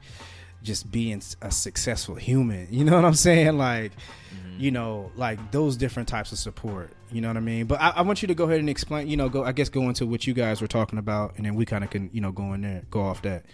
[0.63, 2.67] just being a successful human.
[2.71, 3.57] You know what I'm saying?
[3.57, 3.91] Like,
[4.33, 4.59] Mm-hmm.
[4.61, 6.89] you know, like those different types of support.
[7.13, 7.65] You know what I mean?
[7.65, 9.08] But I, I want you to go ahead and explain.
[9.08, 11.56] You know, go I guess go into what you guys were talking about, and then
[11.56, 13.45] we kind of can you know go in there, go off that.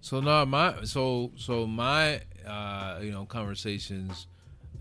[0.00, 4.26] So no, my so so my uh, you know conversations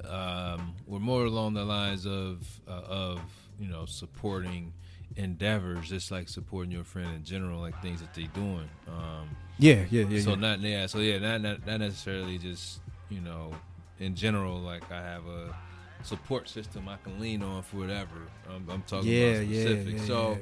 [0.08, 3.22] um, were more along the lines of uh, of
[3.60, 4.74] you know supporting
[5.15, 8.69] endeavors, just like supporting your friend in general, like things that they're doing.
[8.88, 10.22] Um, Yeah, yeah, yeah.
[10.22, 10.36] so yeah.
[10.36, 13.52] not yeah, so yeah, not, not not necessarily just you know
[14.00, 14.60] in general.
[14.60, 15.56] Like I have a
[16.03, 18.15] support system I can lean on for whatever.
[18.49, 20.01] I'm, I'm talking Yeah, about specifics.
[20.01, 20.38] yeah, so yeah.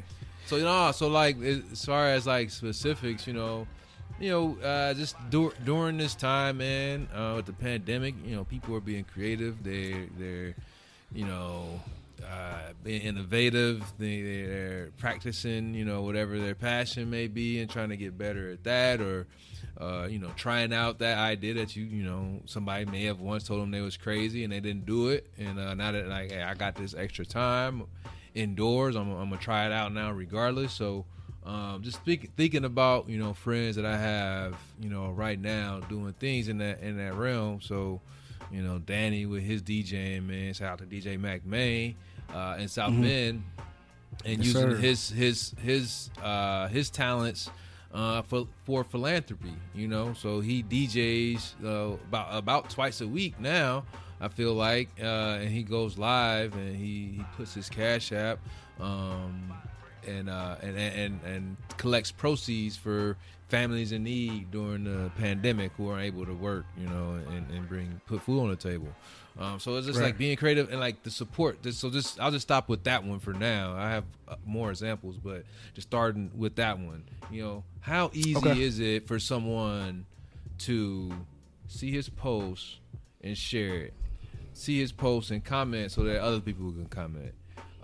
[0.46, 3.68] so you know, so like as far as like specifics, you know,
[4.20, 8.44] you know, uh, just dur- during this time, man, uh, with the pandemic, you know,
[8.46, 9.64] people are being creative.
[9.64, 10.56] They they're
[11.14, 11.82] you know
[12.24, 13.84] uh, being innovative.
[13.98, 18.52] They, they're practicing, you know, whatever their passion may be, and trying to get better
[18.52, 19.28] at that, or
[19.80, 23.44] uh, you know, trying out that idea that you, you know, somebody may have once
[23.44, 26.32] told them they was crazy and they didn't do it, and uh, now that like,
[26.32, 27.84] hey, I got this extra time
[28.34, 30.74] indoors, I'm, I'm gonna try it out now, regardless.
[30.74, 31.06] So.
[31.46, 35.80] Um, just think, thinking about you know friends that I have you know right now
[35.88, 37.62] doing things in that in that realm.
[37.62, 38.02] So
[38.52, 41.96] you know Danny with his DJing man, shout out to DJ Mac Main
[42.34, 43.44] uh, in South Bend,
[44.26, 44.76] and Yes, using sir.
[44.78, 47.50] his his his uh, his talents
[47.94, 49.54] uh, for for philanthropy.
[49.76, 53.86] You know, so he DJs uh, about about twice a week now.
[54.20, 58.40] I feel like, uh, and he goes live and he, he puts his cash app.
[58.80, 59.54] Um,
[60.08, 63.18] and, uh, and and and collects proceeds for
[63.50, 67.68] families in need during the pandemic who aren't able to work, you know, and, and
[67.70, 68.90] bring put food on the table.
[69.40, 70.08] Um, so it's just Right.
[70.08, 71.62] like being creative and like the support.
[71.64, 73.74] This- So just I'll just stop with that one for now.
[73.76, 75.44] I have uh, more examples, but
[75.76, 77.04] just starting with that one.
[77.32, 78.62] You know, how easy Okay.
[78.62, 80.06] is it for someone
[80.60, 81.14] to
[81.68, 82.78] see his post
[83.22, 83.94] and share it,
[84.54, 87.34] see his post and comment so that other people can comment.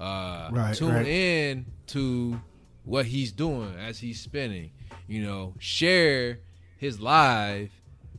[0.04, 1.08] Uh, Right, tune right.
[1.08, 2.40] in to
[2.84, 4.72] what he's doing as he's spinning.
[5.08, 6.40] You know, share
[6.78, 7.72] his live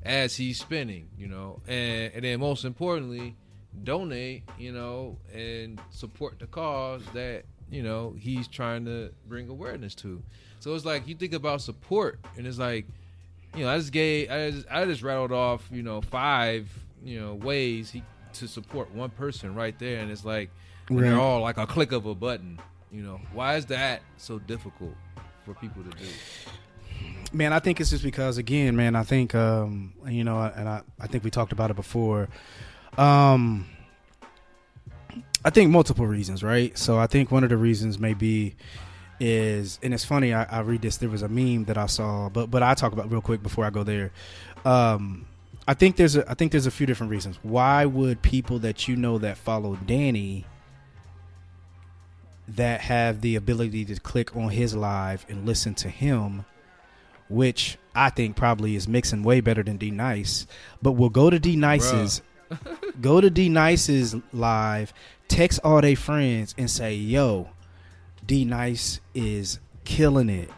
[0.03, 1.09] as he's spinning.
[1.19, 3.37] You know, and and then most importantly,
[3.83, 4.45] donate.
[4.59, 10.23] You know, and support the cause that you know he's trying to bring awareness to.
[10.61, 12.87] So it's like you think about support, and it's like
[13.55, 16.69] you know, I just gave, I just, I just rattled off, you know, five,
[17.05, 20.51] you know, ways he to support one person right there, and it's like
[20.89, 22.61] when they're all like a click of a button.
[22.91, 24.95] You know, why is that so difficult
[25.45, 26.07] for people to do?
[27.33, 30.83] Man, I think it's just because again, man, I think um, you know, and I,
[31.01, 32.29] I think we talked about it before.
[32.97, 33.67] Um
[35.45, 36.77] I think multiple reasons, right?
[36.79, 38.55] So I think one of the reasons may be
[39.21, 42.29] is and it's funny, I, I read this, there was a meme that I saw,
[42.29, 44.13] but but I talk about real quick before I go there.
[44.65, 45.27] Um
[45.67, 47.39] I think there's a I think there's a few different reasons.
[47.43, 50.45] Why would people that you know that follow Danny
[52.47, 56.45] that have the ability to click on his live and listen to him,
[57.29, 60.47] which I think probably is mixing way better than D Nice,
[60.83, 62.23] but we'll go to D Nice's,
[63.01, 64.93] go to D Nice's live,
[65.29, 67.49] text all their friends and say, "Yo,
[68.27, 70.51] D Nice is killing it,"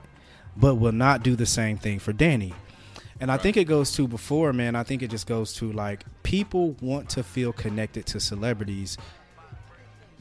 [0.57, 2.53] but will not do the same thing for Danny.
[3.21, 4.75] And I think it goes to before, man.
[4.75, 8.99] I think it just goes to like people want to feel connected to celebrities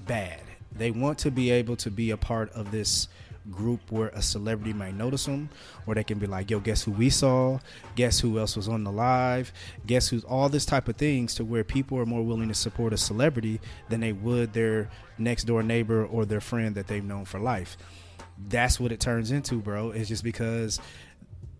[0.05, 0.41] bad.
[0.75, 3.07] They want to be able to be a part of this
[3.51, 5.49] group where a celebrity might notice them,
[5.85, 7.59] or they can be like, "Yo, guess who we saw?
[7.95, 9.53] Guess who else was on the live?
[9.85, 12.91] Guess who's all this type of things?" To where people are more willing to support
[12.91, 17.25] a celebrity than they would their next door neighbor or their friend that they've known
[17.25, 17.77] for life.
[18.49, 19.91] That's what it turns into, bro.
[19.91, 20.79] It's just because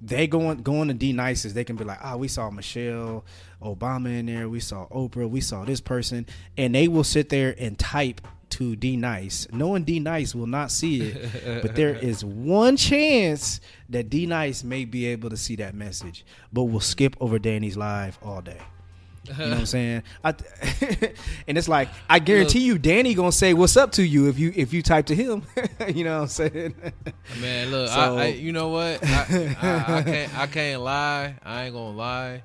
[0.01, 3.23] they going going to D Nice's, they can be like, ah, we saw Michelle
[3.62, 6.25] Obama in there, we saw Oprah, we saw this person,
[6.58, 8.21] and they will sit there and type
[8.56, 13.60] to D Nice, knowing D Nice will not see it, but there is one chance
[13.89, 17.76] that D Nice may be able to see that message, but we'll skip over Danny's
[17.76, 18.62] live all day.
[19.28, 20.04] You know what I'm saying?
[20.24, 20.30] I,
[21.48, 24.54] and it's like I guarantee you, Danny gonna say what's up to you if you
[24.56, 25.44] if you type to him.
[25.94, 26.76] you know what I'm saying?
[27.41, 29.04] Man, look, So- I, I, you know what?
[29.04, 31.36] I, I, I can't, I can't lie.
[31.44, 32.44] I ain't gonna lie.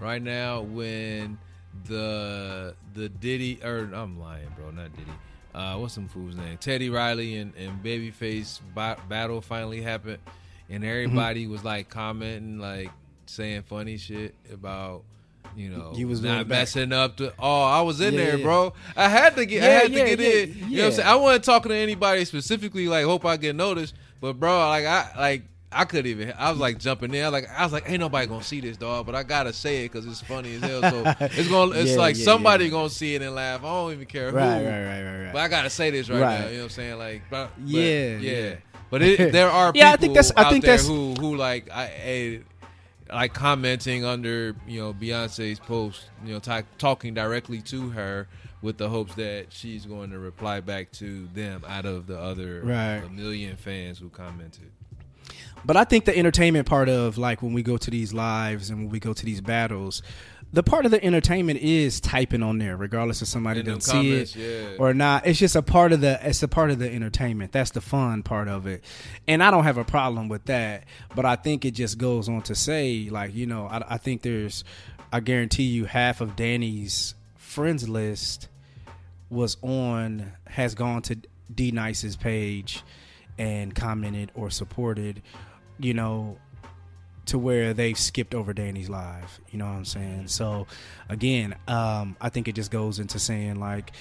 [0.00, 1.38] Right now, when
[1.84, 5.12] the the Diddy or I'm lying, bro, not Diddy.
[5.54, 6.56] Uh, what's some fool's name?
[6.58, 10.18] Teddy Riley and, and Babyface ba- battle finally happened,
[10.70, 12.90] and everybody was like commenting, like
[13.26, 15.02] saying funny shit about.
[15.54, 16.60] You know, You was not back.
[16.60, 17.18] messing up.
[17.18, 18.44] To, oh, I was in Yeah, there, yeah.
[18.44, 18.72] bro.
[18.96, 19.62] I had to get.
[19.62, 20.70] I had yeah, to get yeah, in.
[20.70, 21.08] You know what I'm saying?
[21.08, 22.88] I wasn't talking to anybody specifically.
[22.88, 23.94] Like, hope I get noticed.
[24.22, 25.42] But bro, like I like
[25.74, 26.32] I couldn't even.
[26.38, 27.32] I was like jumping in.
[27.32, 29.92] Like I was like, ain't nobody gonna see this dog, but I gotta say it
[29.92, 30.82] because it's funny as hell.
[30.82, 31.72] So it's gonna.
[31.72, 32.70] It's Yeah, like yeah, somebody yeah.
[32.70, 33.60] gonna see it and laugh.
[33.64, 34.36] I don't even care who.
[34.36, 35.32] Right, right, right, right, right.
[35.32, 36.40] But I gotta say this right, Right.
[36.40, 36.46] now.
[36.46, 36.98] You know what I'm saying?
[36.98, 38.54] Like, but, but- Yeah, yeah.
[38.90, 41.70] But it, there are people Yeah, I think that's- I think that's- who who like
[41.70, 42.38] I, eh,
[43.12, 48.28] like commenting under you know Beyonce's post, you know, ta talking directly to her
[48.60, 52.60] with the hopes that she's going to reply back to them out of the other
[52.62, 53.02] Right.
[53.04, 54.70] a million fans who commented.
[55.64, 58.80] But I think the entertainment part of like when we go to these lives and
[58.80, 60.02] when we go to these battles,
[60.52, 64.36] the part of the entertainment is typing on there, regardless if somebody doesn't see it
[64.36, 64.76] yeah.
[64.78, 65.26] or not.
[65.26, 67.52] It's just a part of the it's a part of the entertainment.
[67.52, 68.84] That's the fun part of it,
[69.26, 70.84] and I don't have a problem with that.
[71.14, 74.22] But I think it just goes on to say, like you know, I, I think
[74.22, 74.62] there's,
[75.10, 78.48] I guarantee you, half of Danny's friends list
[79.30, 81.16] was on has gone to
[81.54, 82.82] D Nice's page
[83.38, 85.22] and commented or supported,
[85.82, 86.38] you know,
[87.26, 89.40] to where they've skipped over Danny's live.
[89.50, 90.28] You know what I'm saying?
[90.28, 90.66] So
[91.08, 93.92] again, um, I think it just goes into saying like,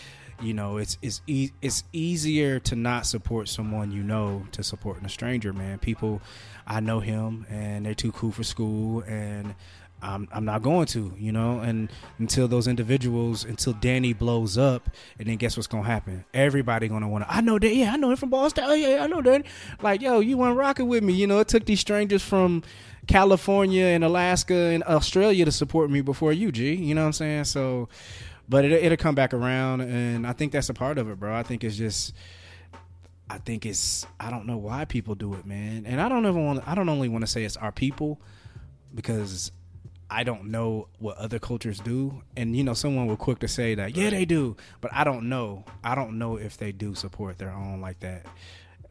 [0.41, 5.05] you know, it's it's e- it's easier to not support someone you know to supporting
[5.05, 5.77] a stranger, man.
[5.77, 6.21] People,
[6.65, 9.55] I know him and they're too cool for school and.
[10.01, 14.89] I'm, I'm not going to, you know, and until those individuals, until Danny blows up,
[15.19, 16.25] and then guess what's gonna happen?
[16.33, 17.33] Everybody gonna want to.
[17.33, 18.63] I know that, yeah, I know him from Boston.
[18.67, 19.45] Oh yeah, I know that.
[19.81, 21.39] Like, yo, you weren't rocking with me, you know.
[21.39, 22.63] It took these strangers from
[23.07, 26.73] California and Alaska and Australia to support me before you, G.
[26.73, 27.43] You know what I'm saying?
[27.45, 27.89] So,
[28.49, 31.35] but it, it'll come back around, and I think that's a part of it, bro.
[31.35, 32.13] I think it's just.
[33.29, 35.85] I think it's I don't know why people do it, man.
[35.85, 38.19] And I don't ever want I don't only want to say it's our people
[38.93, 39.53] because
[40.11, 42.21] I don't know what other cultures do.
[42.35, 45.29] And you know, someone will quick to say that, yeah, they do, but I don't
[45.29, 45.63] know.
[45.83, 48.25] I don't know if they do support their own like that.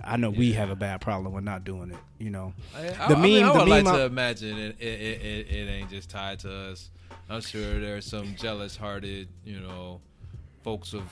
[0.02, 1.98] I know we have a bad problem with not doing it.
[2.18, 3.18] You know, I, the I, meme.
[3.18, 5.46] I, mean, I the would like I- to imagine it it, it, it.
[5.50, 6.88] it ain't just tied to us.
[7.28, 10.00] I'm sure there's some jealous-hearted, you know,
[10.62, 11.02] folks of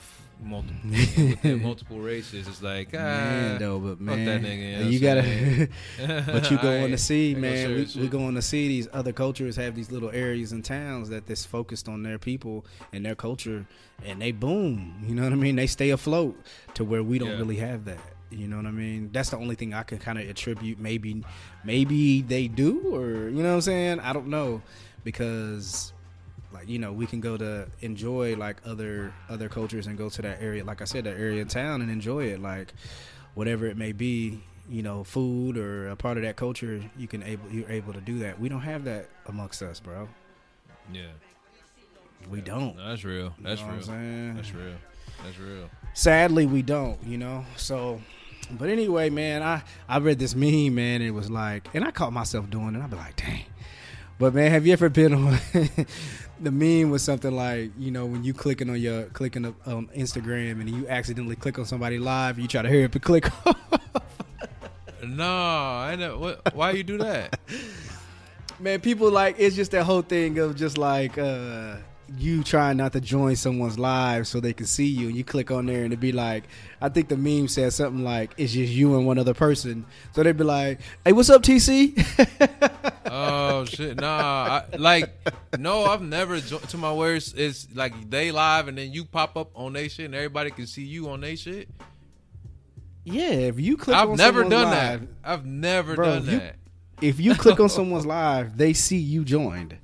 [0.41, 2.47] multiple multiple races.
[2.47, 4.89] It's like, ah, man, though, but man, that nigga.
[4.91, 6.23] you what gotta.
[6.31, 7.75] but you I going to see, man.
[7.75, 11.25] We, we going to see these other cultures have these little areas and towns that
[11.27, 13.65] that's focused on their people and their culture,
[14.05, 15.03] and they boom.
[15.07, 15.55] You know what I mean?
[15.55, 16.39] They stay afloat
[16.75, 17.37] to where we don't Yeah.
[17.37, 17.99] really have that.
[18.31, 19.09] You know what I mean?
[19.11, 20.77] That's the only thing I can kind of attribute.
[20.79, 21.23] Maybe,
[21.65, 23.99] maybe they do, or you know what I'm saying?
[24.01, 24.61] I don't know
[25.03, 25.91] because
[26.53, 30.21] like you know we can go to enjoy like other other cultures and go to
[30.21, 32.73] that area like i said that area in town and enjoy it like
[33.35, 37.21] whatever it may be you know food or a part of that culture you can
[37.23, 40.07] able you're able to do that we don't have that amongst us bro
[40.91, 41.03] yeah,
[42.29, 43.33] we don't no, that's real.
[43.41, 43.81] That's You know real.
[43.81, 44.35] what I'm saying?
[44.35, 44.75] That's real.
[45.23, 45.69] That's real.
[45.93, 48.01] sadly we don't you know so
[48.51, 52.11] but anyway man i i read this meme man it was like and i caught
[52.13, 53.43] myself doing it i'd be like dang
[54.19, 55.39] but man have you ever been on
[56.39, 60.61] the meme was something like you know when you clicking on your clicking on instagram
[60.61, 63.27] and you accidentally click on somebody live you try to hurry up and click
[65.01, 66.19] No, I know.
[66.19, 66.53] What?
[66.53, 67.39] Why you do that?
[68.59, 71.77] man people like it's just that whole thing of just like uh
[72.17, 75.51] you trying not to join someone's live so they can see you and you click
[75.51, 76.45] on there and it'd be like
[76.81, 80.23] i think the meme says something like it's just you and one other person so
[80.23, 81.93] they'd be like hey what's up tc
[83.11, 83.99] Oh shit!
[83.99, 85.11] Nah, I, like
[85.57, 86.39] no, I've never.
[86.39, 87.35] Jo- to my worst.
[87.39, 90.67] it's like they live and then you pop up on they shit and everybody can
[90.67, 91.67] see you on they shit.
[93.03, 95.07] yeah if you click I've on never done live, that.
[95.23, 96.55] I've never Bro, done if you- that.
[97.01, 99.75] if you click on someone's live they see you joined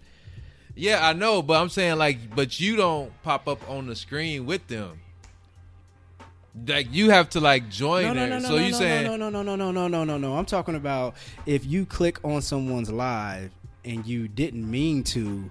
[0.76, 4.46] Yeah, I know, but I'm saying like, but you don't pop up on the screen
[4.46, 5.00] with them.
[6.68, 8.30] Like you have to like join no, no, there.
[8.30, 10.18] no, no, so no, you no, saying no, no, no, no, no, no, no, no,
[10.18, 10.38] no.
[10.38, 11.16] I'm talking about
[11.46, 13.52] if you click on someone's live
[13.84, 15.50] and you didn't mean to,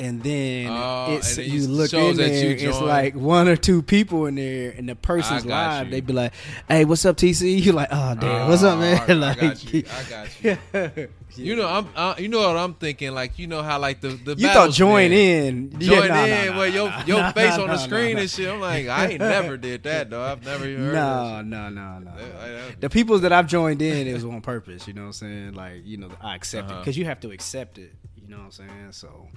[0.00, 3.54] and then Oh, it's and it you look in there, you it's like one or
[3.56, 5.86] two people in there, and the person's live.
[5.86, 5.90] you.
[5.92, 6.32] They be like,
[6.66, 9.40] "Hey, what's up, TC?" You're like, "Oh, damn, what's up, Oh, man?" I, like, I
[9.48, 9.84] got you.
[9.88, 10.44] I got
[10.94, 11.08] you.
[11.36, 11.88] You know, I'm.
[11.94, 13.12] Uh, you know what I'm thinking?
[13.12, 16.24] Like, you know how like the the you thought join been- in, join Yeah, nah,
[16.24, 16.92] in nah, where nah, your
[17.22, 18.48] your face on the screen and shit.
[18.48, 20.24] I'm like, I ain't never did that though.
[20.24, 22.10] I've never even heard No, no, no, no.
[22.16, 22.34] that.
[22.40, 24.88] I- I- The people that I've joined in, it was on purpose.
[24.88, 25.54] You know what I'm saying?
[25.54, 26.80] Like, you know, I accept it Uh-huh.
[26.80, 27.94] because you have to accept it.
[28.20, 28.70] You know what I'm saying?
[28.90, 29.28] So,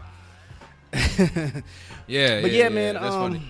[2.07, 2.95] Yeah, but yeah, yeah, man.
[2.95, 3.41] That's um, funny.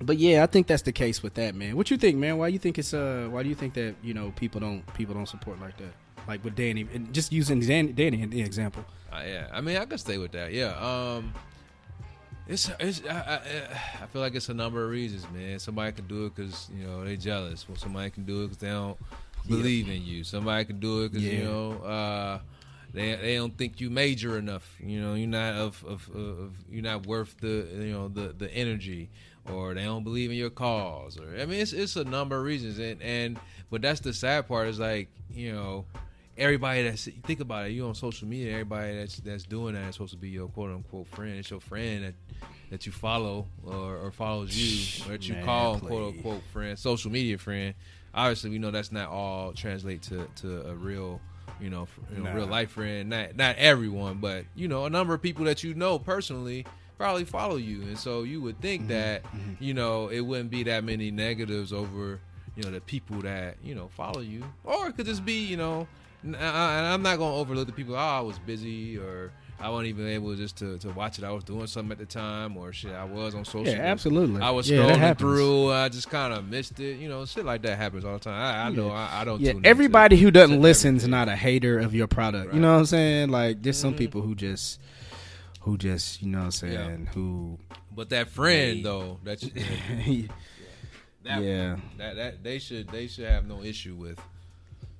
[0.00, 1.76] But yeah, I think that's the case with that, man.
[1.76, 2.36] What you think, man?
[2.36, 3.28] Why you think it's uh?
[3.30, 5.94] Why do you think that you know people don't people don't support like that?
[6.28, 8.84] Like with Danny, and just using Danny, Danny in the example.
[9.12, 10.52] Uh, yeah, I mean, I could stay with that.
[10.52, 10.74] Yeah.
[10.78, 11.32] Um,
[12.46, 13.02] it's it's.
[13.08, 15.58] I, I, I feel like it's a number of reasons, man.
[15.58, 17.66] Somebody can do it because you know they jealous.
[17.68, 18.98] Well, somebody can do it because they don't
[19.48, 20.24] believe in you.
[20.24, 22.38] Somebody can do it because you know uh,
[22.94, 24.76] they they don't think you major enough.
[24.80, 28.50] You know, you're not of, of, of you're not worth the you know the the
[28.52, 29.10] energy,
[29.52, 31.18] or they don't believe in your cause.
[31.18, 32.78] Or I mean, it's it's a number of reasons.
[32.78, 33.38] And and
[33.70, 35.84] but that's the sad part is like you know.
[36.36, 38.54] Everybody that's think about it, you on social media.
[38.54, 41.36] Everybody that's that's doing that is supposed to be your quote unquote friend.
[41.38, 42.14] It's your friend that
[42.70, 45.86] that you follow or, or follows you, or that you Man, call please.
[45.86, 47.72] quote unquote friend, social media friend.
[48.12, 51.20] Obviously, we know that's not all translate to, to a real,
[51.60, 52.36] you know, you know Nah.
[52.36, 53.08] real life friend.
[53.10, 56.64] Not not everyone, but you know, a number of people that you know personally
[56.98, 58.62] probably follow you, and so you would Mm-hmm.
[58.62, 59.22] think that
[59.60, 62.20] you know it wouldn't be that many negatives over
[62.56, 65.56] you know the people that you know follow you, or it could just be you
[65.56, 65.86] know.
[66.24, 67.94] i'm not gonna overlook the people.
[67.94, 69.30] Oh, I was busy, or
[69.64, 71.24] I wasn't even able just to, to watch it.
[71.24, 72.92] I was doing something at the time, or shit.
[72.92, 73.66] I was on social.
[73.66, 74.42] Yeah, absolutely.
[74.42, 75.72] I was Yeah, scrolling through.
[75.72, 76.98] I just kind of missed it.
[76.98, 78.34] You know, shit like that happens all the time.
[78.34, 78.90] I, I know.
[78.90, 79.40] I, I don't.
[79.40, 82.52] Yeah, everybody who doesn't listen is not a hater of your product.
[82.52, 83.30] You know what I'm saying?
[83.30, 83.98] Like, there's some Mhm.
[83.98, 84.80] people who just,
[85.60, 87.08] who just, you know what I'm saying?
[87.14, 87.58] Who,
[87.90, 89.50] But that friend They- though, that, you-
[91.24, 94.20] that yeah, that that they should they should have no issue with.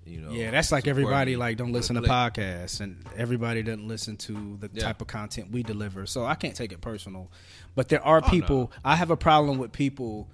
[0.07, 0.33] You know.
[0.33, 0.51] yeah.
[0.51, 4.83] That's like everybody like don't listen to podcasts, and everybody doesn't listen to the Yeah.
[4.85, 6.05] type of content we deliver.
[6.07, 7.31] So I can't take it personal.
[7.75, 8.73] But there are Oh, people.
[8.85, 10.31] I have a problem with people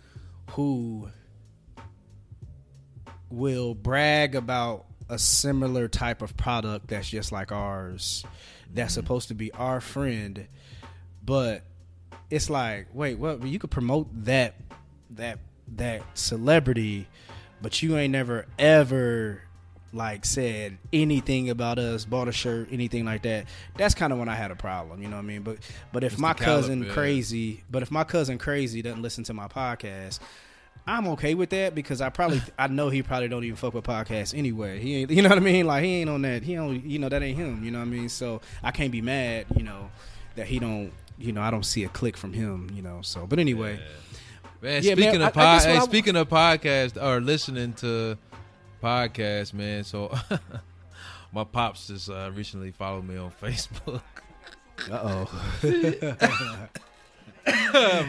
[0.53, 1.09] who
[3.31, 8.25] will brag about a similar type of product that's just like ours
[8.73, 9.01] that's Mm-hmm.
[9.01, 10.47] supposed to be our friend
[11.25, 11.62] but
[12.31, 14.55] it's like wait what you could promote that
[15.11, 15.39] that
[15.77, 17.09] that celebrity
[17.62, 19.43] but you ain't never ever
[19.93, 23.45] like said anything about us bought a shirt anything like that
[23.76, 25.57] that's kind of when i had a problem you know what i mean but
[25.93, 29.24] but if It's my the caliber, cousin crazy but if my cousin crazy doesn't listen
[29.24, 30.20] to my podcast
[30.86, 33.84] I'm okay with that because I probably I know he probably don't even fuck with
[33.84, 34.80] podcasts anyway.
[34.80, 35.66] He ain't you know what I mean?
[35.66, 36.43] Like he ain't on that.
[36.43, 37.62] He don't you know that ain't him.
[37.62, 38.09] You know what I mean?
[38.09, 39.45] So I can't be mad.
[39.55, 39.91] You know
[40.36, 40.91] that he don't.
[41.18, 42.70] You know I don't see a click from him.
[42.74, 43.01] You know.
[43.03, 43.78] So but anyway,
[44.62, 47.20] Man, Yeah, speaking man, of I- I guess pod, what hey, speaking of podcast or
[47.20, 48.16] listening to
[48.83, 49.85] podcasts, man.
[49.85, 50.14] So
[51.33, 54.03] my pops just uh, recently followed me on Facebook.
[54.91, 55.59] uh oh.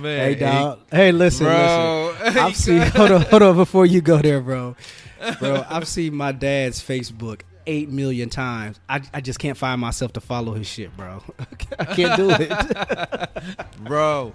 [0.01, 0.80] man, hey dog.
[0.91, 2.15] Hey listen, bro.
[2.19, 2.38] listen.
[2.38, 2.82] I've seen.
[2.82, 3.55] Hold on, hold on.
[3.55, 4.76] Before you go there, bro.
[5.39, 8.80] Bro, I've seen my dad's Facebook eight million times.
[8.89, 11.22] I I just can't find myself to follow his shit, bro.
[11.80, 13.78] I can't do it.
[13.84, 14.34] bro.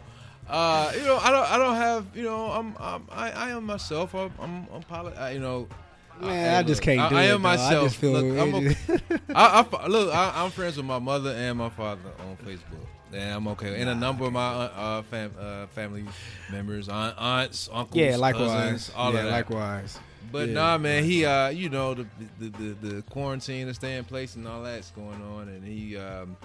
[0.49, 3.64] Uh, you know, I don't, I don't have, you know, I'm, I'm I, I am
[3.64, 4.14] myself.
[4.14, 5.66] I'm, I'm, I'm poli- I, you know,
[6.20, 7.30] Man, I, I just can't do I it.
[7.34, 7.52] am dog.
[7.52, 7.84] I myself.
[7.88, 8.76] just feel look, I'm okay.
[9.34, 13.34] I, I, look I, I'm friends with my mother and my father on Facebook, and
[13.34, 13.80] I'm okay.
[13.80, 16.04] And a number of my uh, uh, fam, uh, family
[16.50, 18.50] members, aunt, aunts, uncles, Yeah, likewise.
[18.50, 19.30] cousins, all yeah, of that.
[19.32, 19.98] likewise.
[20.32, 22.06] But Yeah, nah, man, he uh, you know, the
[22.40, 25.96] the, the the quarantine, the stay in place, and all that's going on, and he
[25.96, 26.36] um,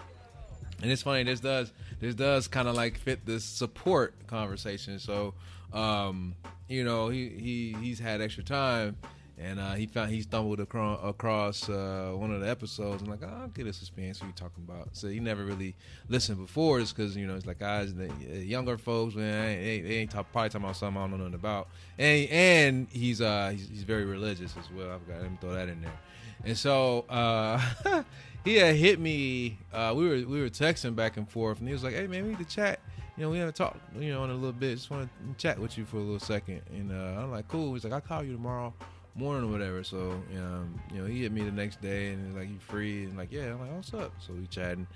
[0.82, 1.24] and it's funny.
[1.24, 5.00] This does this does kind of like fit this support conversation.
[5.00, 5.34] So,
[5.74, 6.36] um,
[6.68, 8.98] you know, he he he's had extra time,
[9.42, 13.02] and uh, he found he stumbled across across uh, one of the episodes.
[13.02, 14.20] and like, oh, I'll get a suspense.
[14.20, 14.90] What are you talking about?
[14.94, 15.76] So he never really
[16.10, 19.82] listened before, just because you know it's like guys, the uh, younger folks, man, they,
[19.82, 21.70] they ain't talk, probably talking about something I don't know nothing about.
[21.98, 24.92] And and he's uh he's, he's very religious as well.
[24.92, 26.00] I've got him throw that in there.
[26.44, 27.60] And so uh,
[28.44, 29.58] he had hit me.
[29.74, 32.24] Uh, we were we were texting back and forth, and he was like, "Hey man,
[32.24, 32.80] we need to chat.
[33.18, 34.76] You know, we haven't talked, you know, in a little bit.
[34.76, 36.62] Just want to chat with you for a little second.
[36.72, 38.74] And uh, I'm like, "Cool." He's like, "I'll call you tomorrow
[39.16, 42.36] morning or whatever." So um, you know, he hit me the next day, and he's
[42.36, 44.88] like, "You free?" And like, "Yeah." I'm like, "What's up?" So we chatting.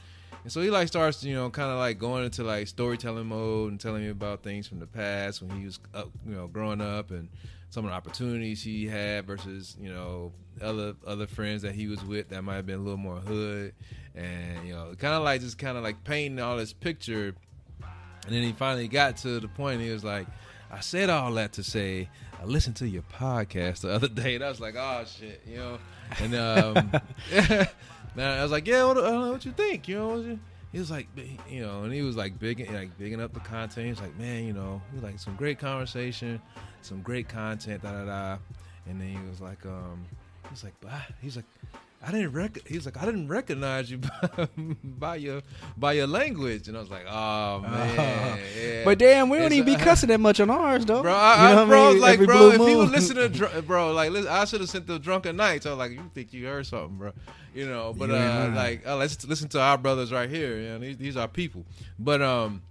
[0.43, 3.71] And so he like starts, you know, kind of like going into like storytelling mode
[3.71, 6.81] and telling me about things from the past when he was, up, you know, growing
[6.81, 7.29] up and
[7.71, 12.03] some of the opportunities he had versus, you know, other other friends that he was
[12.05, 13.73] with that might have been a little more hood,
[14.13, 17.35] and you know, kind of like just kind of like painting all this picture.
[18.25, 19.81] And then he finally got to the point.
[19.81, 20.25] He was like,
[20.71, 22.09] "I said all that to say."
[22.41, 25.57] I listened to your podcast the other day, and I was like, "Oh shit," you
[25.57, 25.79] know.
[26.19, 26.91] And um,
[28.17, 30.39] I was like, "Yeah, what, uh, what you think?" You know,
[30.71, 31.07] he was like,
[31.49, 33.85] you know, and he was like big, like bigging up the content.
[33.85, 36.41] He was like, "Man, you know, he was like some great conversation,
[36.81, 38.37] some great content, da da da."
[38.87, 40.05] And then he was like, um,
[40.43, 41.45] he was like, "Bah," he's like.
[42.07, 44.47] I didn't rec- He's like, I didn't recognize you by,
[44.83, 45.41] by your
[45.75, 48.39] by your language, and I was like, oh man.
[48.61, 48.83] yeah.
[48.85, 51.01] But damn, we don't It's- even be cussing that much on ours, though.
[51.01, 52.01] Bro, I, You know I, bro, mean?
[52.01, 52.91] like, Every bro, if he moon.
[52.91, 55.65] listen to, dr- bro, like, listen, I should have sent the drunken nights.
[55.65, 57.11] I was like, you think you heard something, bro?
[57.55, 60.57] You know, but ain't uh, like, uh, let's listen to our brothers right here.
[60.57, 61.65] You know, these, these are people.
[61.97, 62.61] But um,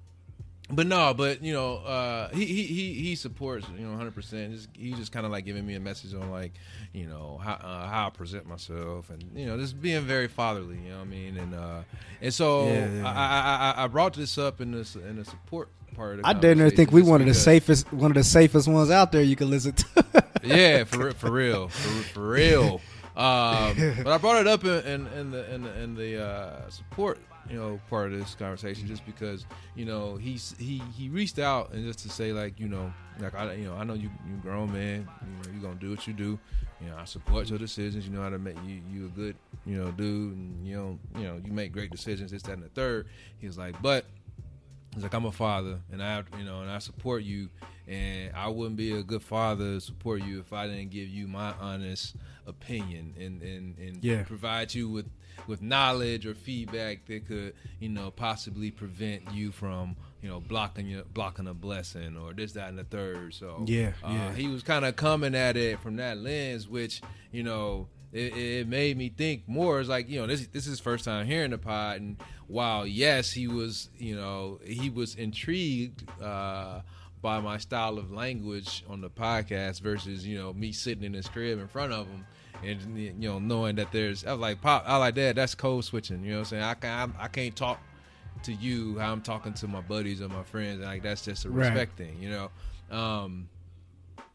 [0.71, 4.15] but no, but you know, uh, he he he supports you know 100.
[4.15, 6.53] percent He's just kind of like giving me a message on like
[6.93, 10.77] you know how uh, how I present myself and you know just being very fatherly.
[10.77, 11.37] You know what I mean?
[11.37, 11.83] And uh,
[12.23, 13.07] and so Yeah, yeah.
[13.07, 16.21] I, I I I brought this up in this in the support part.
[16.25, 19.23] I didn't think we one of the safest one of the safest ones out there
[19.23, 20.25] you can listen to.
[20.43, 22.81] yeah, for for real, for, for real.
[23.17, 26.69] Um, but I brought it up in, in, in the in the, in the uh,
[26.69, 31.39] support, you know, part of this conversation, just because you know he's he he reached
[31.39, 34.11] out and just to say like you know like I you know I know you
[34.29, 36.39] you grown man, you know you gonna do what you do.
[36.81, 38.07] You know I support your decisions.
[38.07, 39.37] You know how to make you you a good
[39.67, 42.31] you know dude, and you know you know you make great decisions.
[42.31, 43.07] This that and the third.
[43.39, 44.07] He was like, but
[44.95, 47.49] He's like, I'm a father, and I, you know, and I support you,
[47.89, 51.27] and I wouldn't be a good father to support you if I didn't give you
[51.27, 52.15] my honest
[52.47, 54.23] opinion and and, and Yeah.
[54.23, 55.07] provide you with
[55.47, 60.87] with knowledge or feedback that could, you know, possibly prevent you from, you know, blocking
[60.87, 63.35] your blocking a blessing or this, that, and the third.
[63.35, 64.35] So Yeah, uh, yeah.
[64.35, 67.89] he was kind of coming at it from that lens, which you know.
[68.13, 69.81] It, it made me think more.
[69.81, 72.17] It's like you know, this this is first time hearing the pod, and
[72.47, 76.83] while yes, he was you know he was intrigued uh,
[77.21, 81.27] by my style of language on the podcast versus you know me sitting in his
[81.27, 82.25] crib in front of him
[82.67, 85.85] and you know knowing that there's I was like pop I like that that's code
[85.85, 86.23] switching.
[86.25, 86.63] You know what I'm saying?
[86.63, 87.81] I can I can't talk
[88.45, 90.81] to you how I'm talking to my buddies or my friends.
[90.81, 91.69] Like that's just a Right.
[91.69, 92.51] respect thing, you know.
[92.91, 93.49] Um,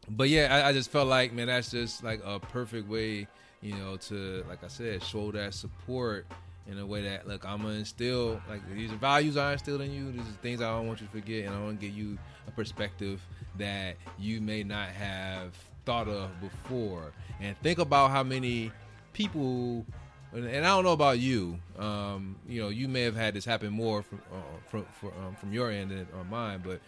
[0.08, 3.28] but yeah, I, I just felt like man, that's just like a perfect way,
[3.62, 6.26] you know, to like I said, show that support
[6.66, 10.12] in a way that look, I'm gonna instill like these values I instilled in you.
[10.12, 12.18] These are things I don't want you to forget, and I want to give you
[12.46, 13.20] a perspective
[13.58, 15.54] that you may not have
[15.84, 17.12] thought of before.
[17.40, 18.70] And think about how many
[19.12, 19.84] people.
[20.32, 21.58] And and I don't know about you.
[21.78, 24.36] Um, you know, you may have had this happen more from uh,
[24.70, 26.80] from for, um, from your end than on mine, but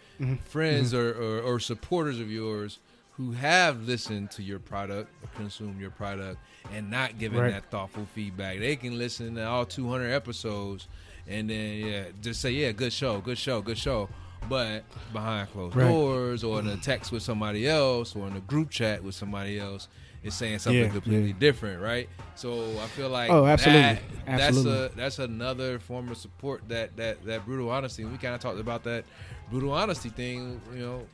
[0.45, 2.79] friends Or, or, or supporters of yours
[3.17, 6.37] who have listened to your product or consumed your product
[6.73, 7.51] and not given Right.
[7.51, 8.57] that thoughtful feedback.
[8.59, 10.87] They can listen to all 200 episodes
[11.27, 14.09] and then yeah, just say yeah, good show, good show, good show.
[14.49, 14.83] But
[15.13, 15.87] behind closed Right.
[15.87, 19.59] doors, or in a text with somebody else, or in a group chat with somebody
[19.59, 19.87] else,
[20.23, 21.35] is saying something Yeah, completely yeah.
[21.39, 22.07] different, right?
[22.35, 23.81] So I feel like Oh, absolutely.
[23.81, 24.71] that- Absolutely.
[24.71, 28.05] That's a that's another form of support that that that brutal honesty.
[28.05, 29.05] We kind of talked about that
[29.49, 31.07] brutal honesty thing, you know,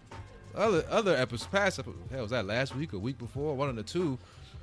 [0.56, 2.12] other other episodes, past episodes.
[2.12, 3.56] Hell, was that last week or week before?
[3.56, 4.18] One of the two.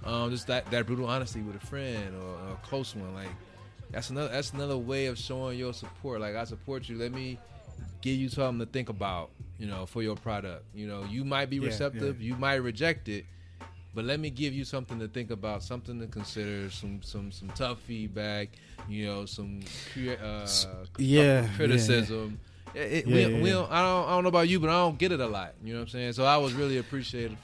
[0.05, 3.15] Um, just that that brutal honesty with a friend or, or a close one.
[3.15, 3.29] Like
[3.91, 6.21] that's another that's another way of showing your support.
[6.21, 6.97] Like I support you.
[6.99, 7.39] Let me
[8.03, 9.31] give you something to think about.
[9.59, 10.65] You know, for your product.
[10.75, 12.21] You know, you might be Yeah, receptive.
[12.21, 13.25] You might reject it.
[13.95, 17.49] But let me give you something to think about, something to consider, some some some
[17.55, 18.51] tough feedback,
[18.87, 19.61] you know, some
[19.97, 22.39] uh, yeah, yeah, criticism.
[22.75, 24.69] It- it- Yeah, we, yeah, we don't, I don't I don't know about you, but
[24.69, 25.55] I don't get it a lot.
[25.65, 26.13] You know what I'm saying?
[26.13, 27.39] So I was really appreciative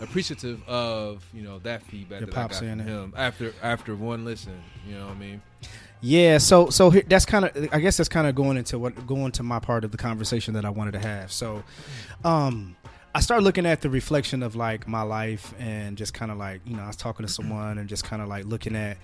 [0.00, 4.60] appreciative of you know that feedback that I got from him after after one listen.
[4.88, 5.42] You know what I mean?
[6.04, 9.06] Yeah, so so here, that's kind of I guess that's kind of going into what
[9.06, 11.30] going to my part of the conversation that I wanted to have.
[11.30, 11.62] So,
[12.24, 12.74] um,
[13.14, 16.60] I started looking at the reflection of like my life and just kind of like
[16.66, 18.96] you know I was talking to someone and just kind of like looking at,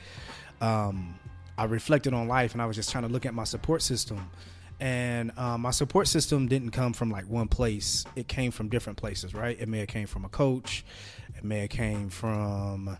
[0.61, 1.15] um,
[1.57, 4.29] I reflected on life and I was just trying to look at my support system,
[4.81, 8.07] and um, my support system didn't come from like one place.
[8.17, 9.57] It came from different places, right?
[9.61, 10.85] It may have came from a coach,
[11.37, 12.99] it may have came from,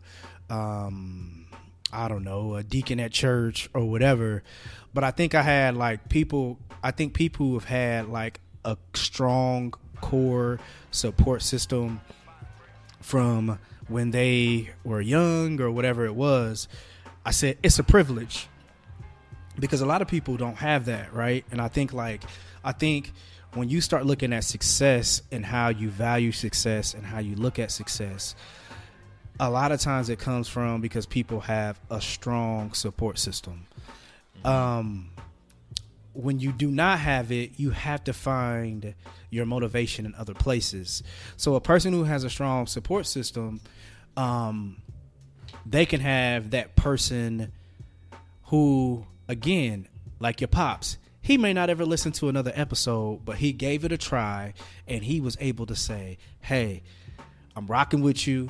[0.51, 1.47] um,
[1.93, 4.43] I don't know, a deacon at church or whatever.
[4.93, 6.59] But I think I had like people.
[6.83, 10.61] I think people who have had like a strong core
[10.91, 12.01] support system
[13.01, 13.59] from
[13.89, 16.69] when they were young or whatever it was.
[17.25, 18.49] I said it's a privilege
[19.59, 21.45] because a lot of people don't have that, right?
[21.51, 22.23] And I think like
[22.65, 23.13] I think
[23.55, 27.59] when you start looking at success and how you value success and how you look
[27.59, 28.35] at success,
[29.41, 33.67] a lot of times it comes from because people have a strong support system.
[34.45, 35.11] Um,
[36.13, 38.95] when you do not have it, you have to find
[39.31, 41.03] your motivation in other places.
[41.37, 43.61] So a person who has a strong support system,
[44.17, 44.83] um,
[45.65, 47.53] they can have that person
[48.45, 49.87] who, again,
[50.19, 53.93] like your pops, he may not ever listen to another episode, but he gave it
[53.93, 54.55] a try
[54.87, 56.83] and he was able to say, Hey,
[57.55, 58.49] I'm rocking with you.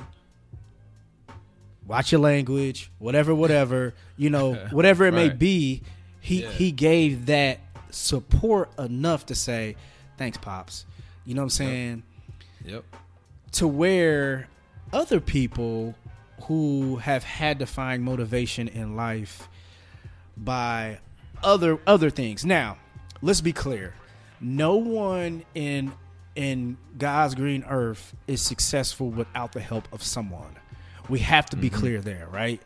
[1.89, 5.81] Watch your language, whatever, whatever, you know, whatever it may be.
[6.21, 6.51] He Yeah.
[6.51, 7.59] he gave that
[7.89, 9.75] support enough to say,
[10.17, 10.85] Thanks, Pops.
[11.25, 12.03] You know what I'm saying?
[12.65, 12.83] Yep.
[13.53, 14.47] to where
[14.93, 15.95] other people
[16.43, 19.49] who have had to find motivation in life
[20.37, 20.99] by
[21.43, 22.45] other other things.
[22.45, 22.77] Now,
[23.21, 23.95] let's be clear.
[24.39, 25.91] no one in
[26.35, 30.55] in God's green earth is successful without the help of someone.
[31.09, 31.79] We have to be mm-hmm.
[31.79, 32.61] clear there, right?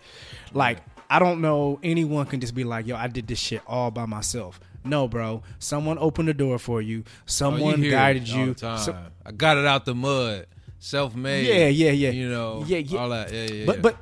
[0.54, 0.80] Like
[1.10, 4.06] I don't know anyone can just be like, "Yo, I did this shit all by
[4.06, 5.44] myself." No, bro.
[5.60, 7.04] Someone opened the door for you.
[7.06, 8.56] Oh, Someone guided you.
[8.58, 10.48] So- I got it out the mud,
[10.80, 11.48] self made.
[11.48, 12.10] Yeah, yeah, yeah.
[12.10, 13.00] You know, Yeah, yeah.
[13.00, 13.32] all that.
[13.32, 13.66] Yeah, yeah.
[13.66, 13.82] but yeah.
[13.82, 13.98] but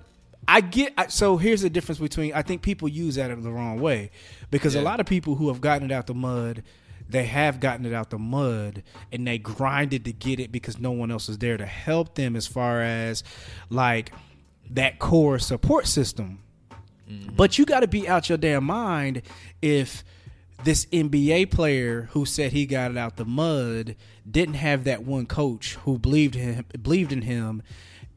[0.47, 3.51] I get I- so here's the difference between I think people use that in the
[3.51, 4.09] wrong way
[4.49, 6.63] because a lot of people who have gotten it out the mud
[7.07, 10.91] they have gotten it out the mud and they grinded to get it because no
[10.91, 13.23] one else is there to help them as far as
[13.69, 14.11] like
[14.71, 16.39] that core support system.
[17.09, 17.35] Mm-hmm.
[17.35, 19.21] But you got to be out your damn mind
[19.61, 20.03] if
[20.63, 23.95] this NBA player who said he got it out the mud
[24.29, 27.63] didn't have that one coach who believed him believed in him.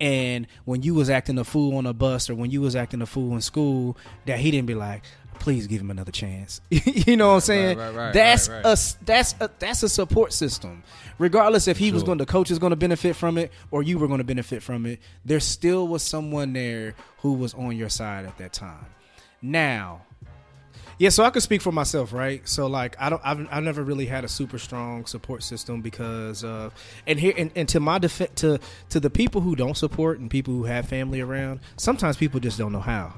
[0.00, 3.00] And when you was acting a fool on a bus or when you was acting
[3.00, 3.96] a fool in school
[4.26, 5.02] that he didn't be like
[5.38, 8.62] please give him another chance you know what i'm saying right, right, that's right, a
[8.62, 8.72] right.
[8.72, 10.82] s- that's a that's a support system
[11.18, 13.98] regardless if he was going the coach is going to benefit from it or you
[13.98, 17.88] were going to benefit from it there still was someone there who was on your
[17.88, 18.86] side at that time
[19.42, 20.00] now
[20.98, 22.46] yeah, so I could speak for myself, right?
[22.48, 26.44] So like I don't I've, I've never really had a super strong support system because
[26.44, 26.70] uh
[27.06, 28.60] and here and, and to my defense to
[28.90, 32.58] to the people who don't support and people who have family around, sometimes people just
[32.58, 33.12] don't know how.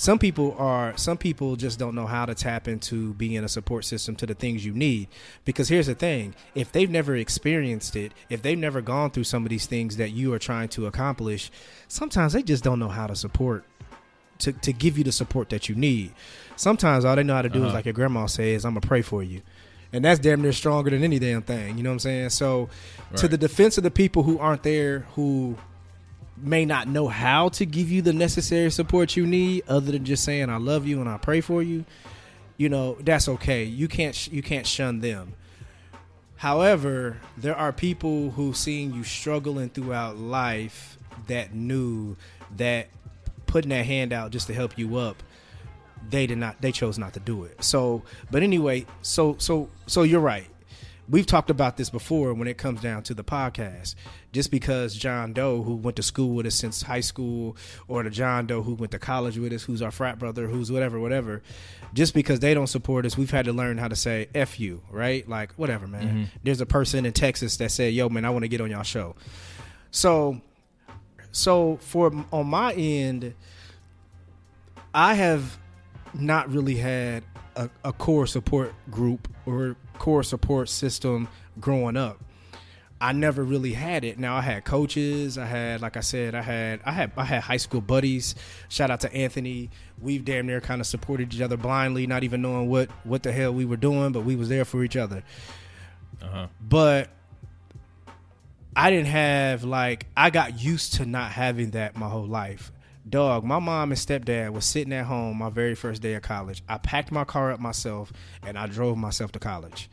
[0.00, 3.84] Some people are some people just don't know how to tap into being a support
[3.84, 5.08] system to the things you need
[5.44, 9.42] because here's the thing, if they've never experienced it, if they've never gone through some
[9.44, 11.50] of these things that you are trying to accomplish,
[11.88, 13.64] sometimes they just don't know how to support
[14.38, 16.12] to, to give you the support that you need.
[16.54, 17.74] Sometimes all they know how to do is Uh-huh.
[17.74, 19.42] like your grandma says, I'm gonna pray for you.
[19.92, 21.76] And that's damn near stronger than any damn thing.
[21.76, 22.30] You know what I'm saying?
[22.30, 22.68] So
[23.16, 25.56] to the defense of the people who aren't there who
[26.42, 30.24] may not know how to give you the necessary support you need other than just
[30.24, 31.84] saying I love you and I pray for you,
[32.56, 33.64] you know, that's okay.
[33.64, 35.34] You can't sh- you can't shun them.
[36.36, 42.16] However, there are people who seen you struggling throughout life that knew
[42.56, 42.88] that
[43.46, 45.22] putting that hand out just to help you up,
[46.08, 47.62] they did not they chose not to do it.
[47.64, 50.46] So, but anyway, so so so you're right.
[51.08, 53.94] We've talked about this before when it comes down to the podcast.
[54.32, 57.56] Just because John Doe, who went to school with us since high school,
[57.86, 60.70] or the John Doe who went to college with us, who's our frat brother, who's
[60.70, 61.42] whatever, whatever,
[61.94, 64.82] just because they don't support us, we've had to learn how to say F you,
[64.90, 65.26] right?
[65.28, 66.06] Like, whatever, man.
[66.06, 66.24] Mm-hmm.
[66.42, 68.82] There's a person in Texas that said, Yo, man, I want to get on y'all
[68.82, 69.16] show.
[69.90, 70.42] So
[71.32, 73.34] so for on my end,
[74.94, 75.58] I have
[76.14, 77.22] not really had
[77.56, 81.28] a, a core support group or core support system
[81.60, 82.18] growing up.
[83.00, 84.18] I never really had it.
[84.18, 85.38] Now I had coaches.
[85.38, 88.34] I had, like I said, I had, I had, I had high school buddies.
[88.68, 89.70] Shout out to Anthony.
[90.00, 93.32] We've damn near kind of supported each other blindly, not even knowing what what the
[93.32, 95.22] hell we were doing, but we was there for each other.
[96.20, 96.48] Uh-huh.
[96.60, 97.10] But
[98.74, 102.72] I didn't have like I got used to not having that my whole life.
[103.08, 106.62] Dog, my mom and stepdad was sitting at home my very first day of college.
[106.68, 109.88] I packed my car up myself and I drove myself to college.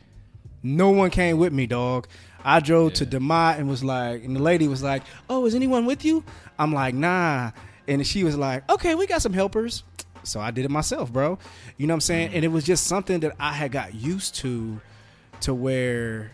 [0.62, 2.08] No one came with me, dog.
[2.46, 5.84] I drove to DeMott and was like, and the lady was like, "Oh, is anyone
[5.84, 6.22] with you?"
[6.60, 7.50] I'm like, "Nah,"
[7.88, 9.82] and she was like, "Okay, we got some helpers."
[10.22, 11.40] So I did it myself, bro.
[11.76, 12.30] You know what I'm saying?
[12.30, 12.34] Mm.
[12.36, 14.80] And it was just something that I had got used to,
[15.40, 16.30] to where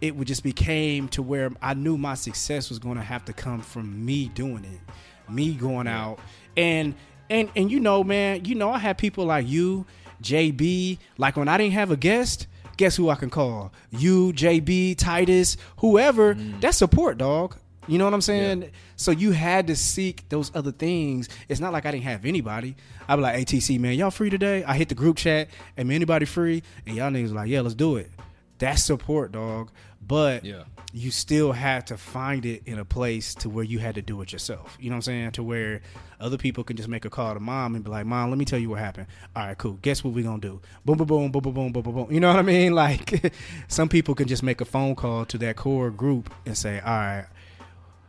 [0.00, 3.32] it would just became to where I knew my success was going to have to
[3.32, 6.18] come from me doing it, me going out,
[6.56, 6.96] and
[7.30, 9.86] and and you know, man, you know, I had people like you,
[10.20, 10.98] JB.
[11.16, 13.72] Like when I didn't have a guest, guess who I can call?
[13.90, 16.34] You, JB, Titus, whoever.
[16.34, 16.60] Mm.
[16.60, 17.56] That's support, dog.
[17.86, 18.70] You know what I'm saying?
[18.96, 21.28] So you had to seek those other things.
[21.48, 22.76] It's not like I didn't have anybody.
[23.08, 24.64] I'd be like, ATC, man, y'all free today?
[24.64, 26.62] I hit the group chat, and anybody free?
[26.86, 28.10] And y'all niggas like, yeah, let's do it.
[28.58, 29.70] That's support, dog.
[30.06, 30.64] But Yeah
[30.94, 34.22] you still had to find it in a place to where you had to do
[34.22, 34.78] it yourself.
[34.80, 35.32] You know what I'm saying?
[35.32, 35.82] To where
[36.20, 38.44] other people can just make a call to mom and be like, "Mom, let me
[38.44, 39.72] tell you what happened." All right, cool.
[39.82, 40.60] Guess what we gonna do?
[40.84, 42.12] Boom, boom, boom, boom, boom, boom, boom, boom.
[42.12, 42.74] You know what I mean?
[42.84, 43.32] Like,
[43.66, 46.92] some people can just make a phone call to that core group and say, "All
[46.92, 47.26] right."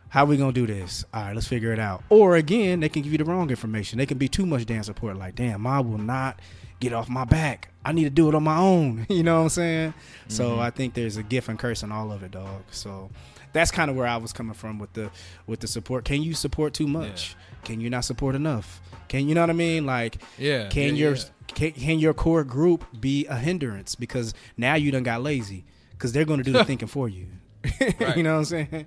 [0.08, 1.04] How we gonna do this?
[1.12, 2.04] All right, let's figure it out.
[2.08, 3.98] Or again, they can give you the wrong information.
[3.98, 5.16] They can be too much damn support.
[5.16, 6.40] Like, damn, mom will not
[6.80, 7.70] get off my back.
[7.84, 9.06] I need to do it on my own.
[9.16, 9.94] You know what I'm saying?
[10.28, 10.60] So mm-hmm.
[10.60, 12.62] I think there's a gift and curse in all of it, dog.
[12.70, 13.10] So
[13.52, 15.10] that's kind of where I was coming from with the
[15.46, 16.04] with the support.
[16.04, 17.36] Can you support too much?
[17.64, 18.80] Can you not support enough?
[19.08, 19.86] Can you know what I mean?
[19.86, 21.22] Like, Yeah, Can yeah, your yeah.
[21.54, 26.12] Can, can your core group be a hindrance because now you done got lazy because
[26.12, 27.26] they're going to do the thinking for you.
[28.16, 28.86] You know what I'm saying?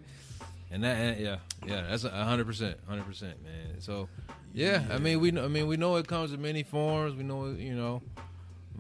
[0.72, 3.80] And that, and yeah, yeah, that's a hundred percent, hundred percent, man.
[3.80, 4.08] So,
[4.54, 7.16] yeah, I mean, we, know, I mean, we know it comes in many forms.
[7.16, 8.02] We know, you know,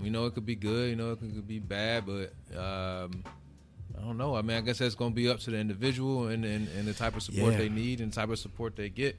[0.01, 0.89] We know it could be good.
[0.91, 3.24] You know it could be bad, but um,
[3.97, 4.36] I don't know.
[4.36, 6.88] I mean, I guess that's going to be up to the individual and, and, and
[6.88, 7.57] the type of support Yeah.
[7.59, 9.17] they need and the type of support they get.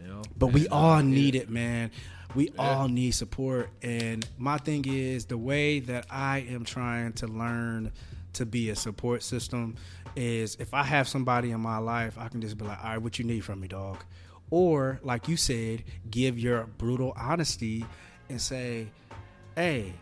[0.00, 1.08] You know, But we uh, all yeah.
[1.08, 1.90] need it, man.
[2.36, 2.62] We Yeah.
[2.62, 3.70] all need support.
[3.82, 7.90] And my thing is the way that I am trying to learn
[8.34, 9.74] to be a support system
[10.14, 12.98] is if I have somebody in my life, I can just be like, all right,
[13.02, 14.04] what you need from me, dog?
[14.50, 17.84] Or, like you said, give your brutal honesty
[18.30, 18.88] and say,
[19.54, 19.92] hey,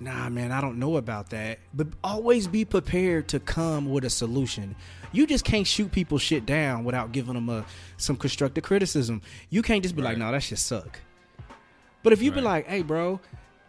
[0.00, 1.60] nah, man, I don't know about that.
[1.72, 4.74] But always be prepared to come with a solution.
[5.12, 7.64] You just can't shoot people shit down without giving them a
[7.96, 9.22] some constructive criticism.
[9.48, 10.18] You can't just be like, Right.
[10.18, 10.98] no, that shit suck.
[12.02, 12.44] But if you be Right.
[12.44, 13.20] like, hey, bro,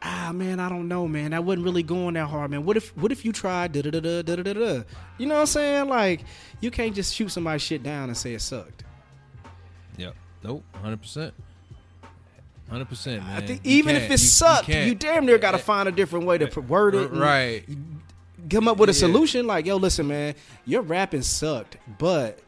[0.02, 2.66] ah, man, I don't know, man, that wasn't really going that hard, man.
[2.66, 4.84] What if, what if you tried da da da da da da da?
[5.20, 5.88] You know what I'm saying?
[5.88, 6.22] Like,
[6.62, 8.84] you can't just shoot somebody shit down and say it sucked.
[10.48, 10.64] Nope.
[10.82, 11.34] Hundred percent.
[12.70, 13.42] Hundred percent, man.
[13.44, 15.00] I think even if it you- you sucked, you, can't.
[15.00, 17.12] damn near got to find a different way to word it.
[17.12, 17.64] right.
[18.50, 19.00] Come up with a Yeah.
[19.00, 19.48] solution.
[19.48, 20.36] Like, yo, listen, man,
[20.66, 22.40] your rapping sucked, but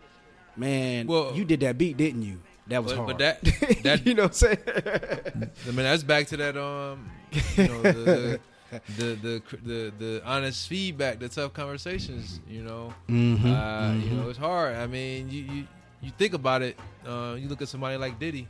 [0.55, 2.39] man, Well- you did that beat, didn't you?
[2.67, 3.07] That was But- hard.
[3.09, 3.43] but that-
[3.83, 4.57] that- you know what I'm saying?
[4.65, 7.09] I mean, that's back to that um,
[7.55, 8.39] you know, the, the,
[8.97, 12.41] the the the the honest feedback, the tough conversations.
[12.49, 14.11] You know, Mhm, uh, you mhm.
[14.23, 14.75] know, it's hard.
[14.75, 15.67] I mean, you you
[16.01, 16.77] you think about it.
[17.05, 18.47] Uh, you look at somebody like Diddy.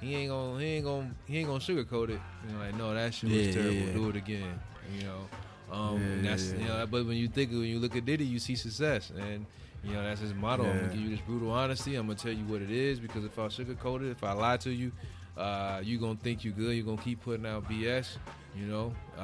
[0.00, 2.20] He ain't gonna he ain't gonna he ain't gonna sugarcoat it.
[2.46, 3.74] You know, like no, that shit was Yeah, terrible.
[3.74, 3.92] yeah.
[3.92, 4.60] Do it again.
[4.98, 5.28] You know,
[5.72, 6.58] um, Yeah, that's yeah.
[6.58, 6.86] you know.
[6.86, 9.46] But when you think when you look at Diddy, you see success, and
[9.82, 10.64] you know that's his motto.
[10.64, 11.94] I'm gonna give you this brutal honesty.
[11.94, 14.56] I'm gonna tell you what it is because if I sugarcoat it, if I lie
[14.58, 14.92] to you,
[15.38, 16.74] uh, you gonna think you good.
[16.76, 18.16] You're gonna keep putting out BS.
[18.56, 19.20] You know, uh,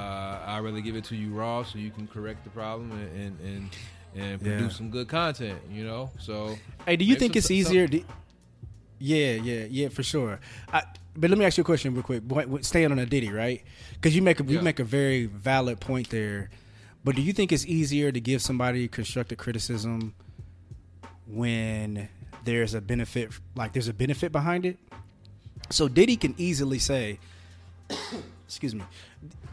[0.46, 3.40] I really give it to you raw so you can correct the problem and and
[3.40, 3.70] and,
[4.14, 4.56] and Yeah.
[4.56, 5.58] produce some good content.
[5.70, 7.88] You know, so Hey, do you think some- it's some- easier?
[7.88, 8.02] To,
[8.98, 10.40] yeah, yeah, yeah, for sure.
[10.72, 10.82] I,
[11.16, 12.22] but let me ask you a question real quick.
[12.62, 13.62] Staying on a Diddy, right?
[13.94, 16.50] Because you make a, you make a very valid point there.
[17.02, 20.14] But do you think it's easier to give somebody constructive criticism
[21.26, 22.08] when
[22.44, 24.78] there's a benefit, like there's a benefit behind it?
[25.70, 27.18] So Diddy can easily say,
[28.46, 28.84] excuse me,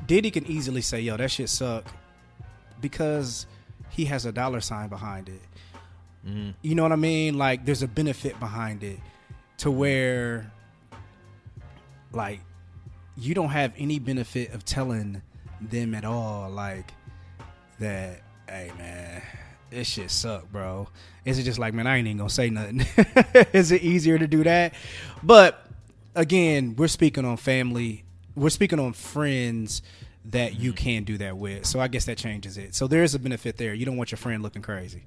[0.06, 1.86] Diddy can easily say, "Yo, that shit suck,"
[2.82, 3.46] because
[3.98, 5.42] he has a dollar sign behind it.
[6.26, 6.54] mhm.
[6.62, 7.38] You know what I mean?
[7.38, 9.00] Like there's a benefit behind it
[9.58, 10.52] to where
[12.14, 12.40] like
[13.18, 15.22] you don't have any benefit of telling
[15.60, 16.94] them at all like
[17.80, 19.22] that hey man
[19.72, 20.88] this shit suck bro
[21.26, 22.86] is it just like man i ain't even gonna say nothing
[23.54, 24.74] is it easier to do that
[25.24, 25.66] but
[26.16, 28.04] again we're speaking on family
[28.36, 29.82] we're speaking on friends
[30.32, 33.16] that you can do that with so i guess that changes it so there is
[33.16, 35.04] a benefit there you don't want your friend looking crazy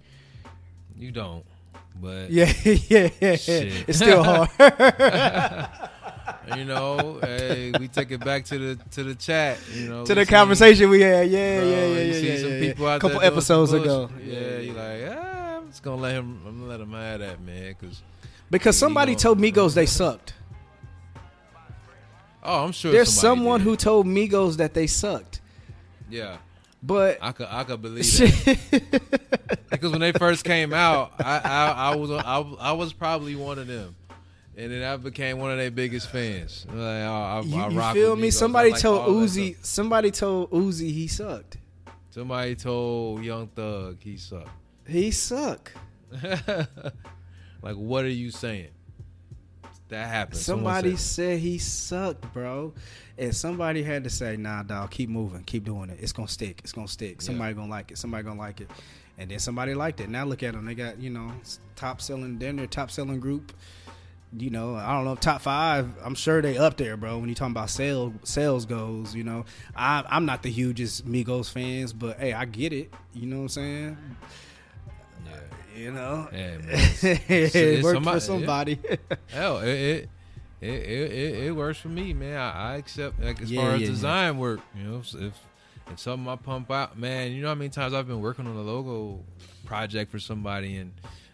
[1.00, 1.44] you don't.
[2.00, 3.36] But yeah, yeah, yeah.
[3.36, 3.88] Shit.
[3.88, 4.50] It's still hard.
[6.56, 9.58] you know, hey, we take it back to the to the chat.
[9.72, 11.30] You know, to the see- conversation we had.
[11.30, 12.12] Yeah, bro, yeah, yeah, yeah.
[12.12, 12.94] see yeah, some yeah, people yeah.
[12.94, 14.10] out couple episodes ago.
[14.22, 16.40] Yeah, you like, ah, I'm just gonna let him.
[16.46, 17.74] I'm gonna let him have that, man.
[17.80, 18.02] Cause
[18.50, 19.18] Because somebody know.
[19.18, 20.34] told Migos they sucked.
[22.42, 23.64] Oh, I'm sure There's someone did.
[23.64, 25.40] who told Migos that they sucked.
[26.08, 26.38] yeah.
[26.82, 31.66] But I could I could believe that because when they first came out, I I,
[31.92, 33.94] I was I, I was probably one of them,
[34.56, 36.64] and then I became one of their biggest fans.
[36.70, 38.28] Like, I, I, you, you feel me?
[38.28, 38.32] Migos.
[38.32, 39.56] Somebody like told Uzi.
[39.62, 41.58] Somebody told Uzi he sucked.
[42.08, 44.48] Somebody told Young Thug he sucked.
[44.88, 45.72] He suck.
[47.62, 48.68] like, what are you saying?
[49.90, 50.38] That happened.
[50.38, 52.72] Somebody said said he sucked, bro.
[53.18, 55.98] And somebody had to say, nah, dog, keep moving, keep doing it.
[56.00, 56.60] It's gonna stick.
[56.62, 57.20] It's gonna stick.
[57.20, 57.98] Somebody gonna like it.
[57.98, 58.70] Somebody gonna like it.
[59.18, 60.08] And then somebody liked it.
[60.08, 60.64] Now look at them.
[60.64, 61.32] They got, you know,
[61.76, 63.52] top selling their top selling group.
[64.32, 65.90] You know, I don't know, top five.
[66.04, 67.18] I'm sure they up there, bro.
[67.18, 69.44] When you talking about sales sales goes, you know.
[69.74, 72.94] I I'm not the hugest Migos fans, but hey, I get it.
[73.12, 73.98] You know what I'm saying?
[75.80, 75.86] Yeah.
[75.86, 76.28] You know.
[76.32, 76.66] Yeah, man.
[77.02, 78.78] it it's worked somebody- for somebody.
[79.28, 80.08] Hell, it it,
[80.60, 82.36] it it it it works for me, man.
[82.38, 83.92] I, I accept like as Yeah, far as yeah, yeah.
[83.92, 85.34] design work, you know, if if
[85.92, 88.54] if something I pump out, man, you know how many times I've been working on
[88.56, 89.20] a logo
[89.64, 90.92] project for somebody and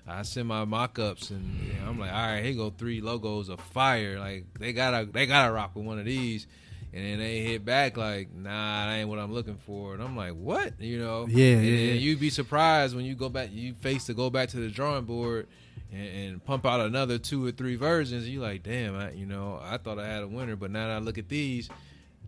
[0.08, 3.48] I send my mock-ups and you know, I'm like, all right, here go three logos
[3.48, 4.18] of fire.
[4.20, 6.46] Like they gotta they gotta rock with one of these.
[6.92, 9.92] And then they hit back like, nah, that ain't what I'm looking for.
[9.92, 10.80] And I'm like, what?
[10.80, 11.26] You know?
[11.28, 14.48] Yeah, And yeah, you'd be surprised when you go back, you face to go back
[14.50, 15.46] to the drawing board
[15.92, 18.28] and, and pump out another two or three versions.
[18.28, 20.94] You like, damn, I, you know, I thought I had a winner, but now that
[20.94, 21.68] I look at these,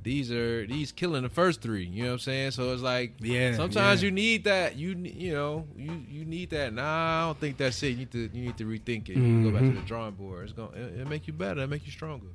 [0.02, 1.84] these are these killing the first three.
[1.84, 2.50] You know what I'm saying?
[2.52, 4.06] So it's like, Yeah, sometimes yeah.
[4.06, 4.76] you need that.
[4.76, 6.72] You you know, you you need that.
[6.72, 7.88] Nah, I don't think that's it.
[7.88, 9.14] You need to you need to rethink it.
[9.14, 9.86] To go back to the mm-hmm.
[9.86, 10.44] drawing board.
[10.44, 11.62] It's gonna it, it make you better.
[11.62, 12.28] It make you stronger.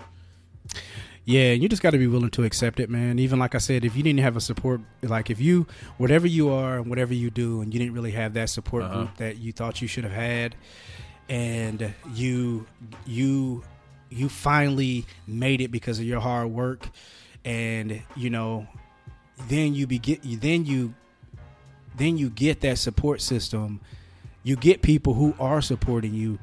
[1.25, 3.17] Yeah, you just got to be willing to accept it, man.
[3.17, 5.65] Even like I said, if you didn't have a support, like if you,
[5.97, 8.93] whatever you are, and whatever you do, and you didn't really have that support Uh-huh.
[8.93, 10.55] group that you thought you should have had,
[11.29, 12.65] and you,
[13.05, 13.63] you,
[14.09, 16.89] you finally made it because of your hard work,
[17.45, 18.67] and you know,
[19.47, 20.93] then you begin, then you,
[21.95, 23.79] then you get that support system.
[24.43, 26.37] You get people who are supporting you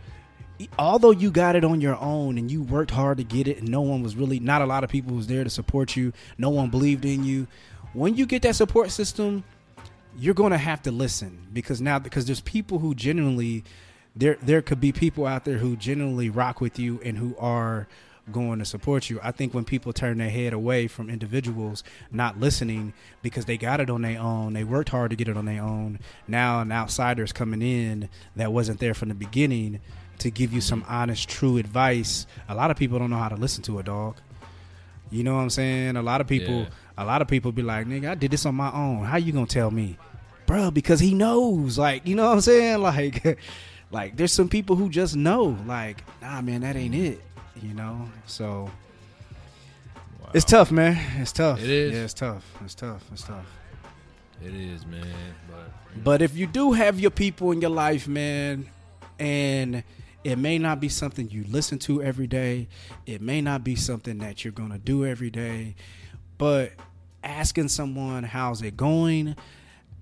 [0.79, 3.69] although you got it on your own and you worked hard to get it and
[3.69, 6.51] no one was really not a lot of people was there to support you no
[6.51, 7.47] one believed in you
[7.93, 9.45] when you get that support system
[10.19, 13.65] you're going to have to listen because now because there's people who genuinely
[14.17, 17.87] there there could be people out there who genuinely rock with you and who are
[18.31, 19.19] going to support you.
[19.23, 22.93] I think when people turn their head away from individuals not listening
[23.23, 25.63] because they got it on their own, they worked hard to get it on their
[25.63, 25.99] own.
[26.29, 29.81] Now an outsider's coming in that wasn't there from the beginning
[30.21, 32.27] to give you some honest, true advice.
[32.49, 34.17] A lot of people don't know how to listen to a dog.
[35.11, 35.97] You know what I'm saying?
[35.97, 36.69] A lot of people, Yeah.
[36.99, 39.05] a lot of people be like, "Nigga, I did this on my own.
[39.05, 39.97] How you gonna tell me,
[40.47, 41.79] bro?" Because he knows.
[41.79, 42.81] Like, you know what I'm saying?
[42.83, 43.39] Like,
[43.91, 45.57] like there's some people who just know.
[45.67, 47.21] Like, nah, man, that ain't it.
[47.61, 48.09] You know.
[48.27, 48.71] So
[50.21, 50.31] Wow.
[50.33, 50.97] it's tough, man.
[51.21, 51.61] It's tough.
[51.61, 51.93] It is.
[51.93, 52.45] Yeah, it's tough.
[52.65, 53.03] It's tough.
[53.13, 53.47] It's tough.
[54.45, 55.05] It is, man.
[55.51, 58.67] But But if you do have your people in your life, man,
[59.19, 59.83] and
[60.25, 62.69] it may not be something you listen to every day,
[63.07, 65.75] it may not be something that you're going to do every day,
[66.39, 66.73] but
[67.25, 69.37] asking someone how's it going,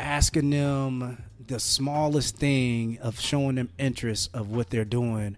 [0.01, 5.37] asking them the smallest thing of showing them interest of what they're doing,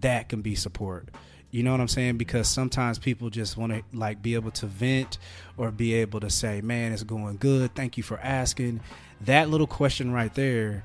[0.00, 1.08] that can be support.
[1.50, 2.16] You know what I'm saying?
[2.16, 5.18] Because sometimes people just want to like be able to vent
[5.56, 7.74] or be able to say, "Man, it's going good.
[7.74, 8.80] Thank you for asking."
[9.22, 10.84] That little question right there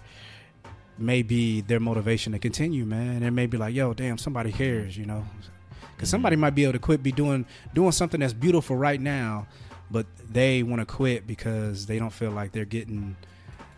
[0.98, 3.24] may be their motivation to continue, man.
[3.24, 5.26] It may be like, "Yo, damn, somebody cares," you know?
[5.36, 5.50] Because
[5.88, 6.06] mm-hmm.
[6.06, 9.48] somebody might be able to quit, be doing doing something that's beautiful right now,
[9.92, 13.16] but they want to quit because they don't feel like they're getting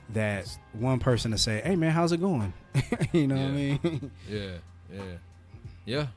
[0.10, 2.54] that one person to say, "Hey, man, how's it going?"
[3.14, 4.12] you know what I mean?
[4.30, 4.52] yeah,
[4.94, 5.02] yeah,
[5.86, 6.08] yeah,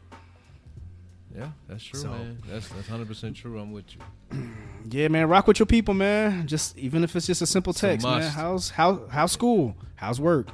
[1.37, 1.49] yeah.
[1.69, 2.39] That's true, So- man.
[2.47, 3.59] That's that's hundred percent true.
[3.59, 4.01] I'm with you.
[4.89, 6.47] Yeah, man, rock with your people, man.
[6.47, 8.23] Just even if it's just a simple It's a text, man.
[8.23, 9.77] How's how how's school?
[9.95, 10.49] How's work?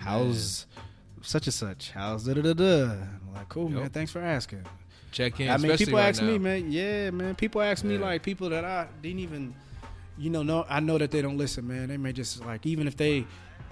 [0.00, 0.66] How's
[1.22, 1.90] such and such?
[1.90, 2.94] How's da da da da?
[3.34, 3.90] Like, cool, man.
[3.90, 4.64] Thanks for asking.
[5.12, 5.50] Check in.
[5.50, 6.28] I mean, people right ask now.
[6.28, 6.70] me, man.
[6.70, 7.34] Yeah, man.
[7.34, 9.54] People ask me like people that I didn't even,
[10.16, 10.64] you know, know.
[10.68, 11.88] I know that they don't listen, man.
[11.88, 13.26] They may just like even if they,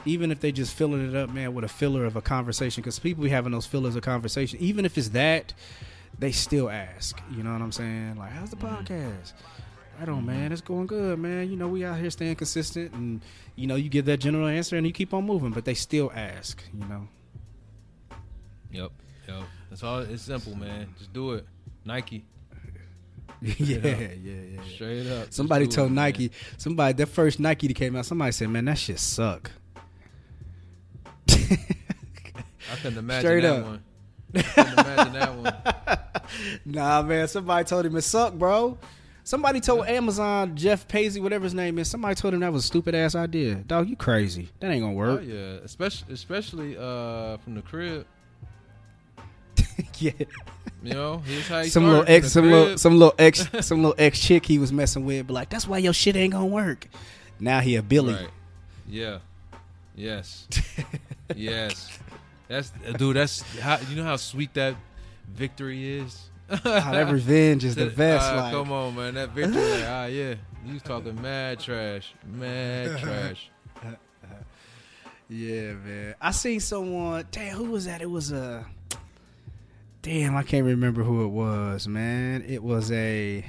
[0.04, 2.82] even if they just filling it up, man, with a filler of a conversation.
[2.82, 4.58] Because people be having those fillers of conversation.
[4.60, 5.54] Even if it's that,
[6.18, 7.20] they still ask.
[7.34, 8.16] You know what I'm saying?
[8.16, 8.92] Like, how's the Mm-hmm.
[8.92, 9.32] podcast?
[9.98, 10.26] Right on, mm-hmm.
[10.26, 10.52] man.
[10.52, 11.50] It's going good, man.
[11.50, 13.20] You know, we out here staying consistent, and
[13.56, 15.50] you know, you give that general answer, and you keep on moving.
[15.50, 16.62] But they still ask.
[16.72, 17.08] You know.
[18.70, 18.92] Yep,
[19.26, 19.42] yep.
[19.70, 20.00] That's all.
[20.00, 20.94] It's simple, man.
[20.98, 21.46] Just do it.
[21.84, 22.24] Nike,
[23.42, 24.60] yeah, yeah, yeah.
[24.72, 25.32] straight up.
[25.32, 26.04] Somebody told it, man.
[26.04, 29.50] Nike, somebody that first Nike that came out, somebody said, "Man, that shit suck."
[31.28, 33.64] I couldn't imagine Straight that up.
[33.64, 33.82] one.
[34.34, 35.98] I couldn't imagine that one.
[36.66, 38.76] Nah, man, somebody told him it sucked, bro.
[39.28, 42.66] Somebody told Amazon Jeff Paisley, whatever his name is, somebody told him that was a
[42.66, 43.56] stupid ass idea.
[43.56, 44.48] Dog, you crazy?
[44.60, 45.10] That ain't gonna work.
[45.10, 45.24] Oh work.
[45.26, 48.06] yeah, especially especially uh from the crib.
[49.98, 50.12] yeah,
[50.82, 53.96] You know, here's how he some little ex, some little, some little ex, some little
[53.98, 56.88] ex chick he was messing with, but like that's why your shit ain't gonna work.
[57.38, 58.14] Now he a Billy.
[58.14, 58.30] Right.
[58.88, 59.18] Yeah.
[59.94, 60.48] Yes.
[61.36, 61.98] yes.
[62.48, 63.16] That's dude.
[63.16, 64.74] That's how you know how sweet that
[65.30, 66.27] victory is.
[66.48, 68.30] How that revenge is the best.
[68.32, 69.14] ah, like, come on, man.
[69.14, 69.62] That victory.
[69.86, 70.34] ah, yeah.
[70.64, 72.12] You was talking mad trash.
[72.26, 73.50] Mad trash.
[75.28, 76.14] Yeah, man.
[76.20, 77.26] I seen someone.
[77.30, 78.00] Damn, who was that?
[78.00, 78.64] It was a.
[80.00, 82.44] Damn, I can't remember who it was, man.
[82.48, 83.44] It was a.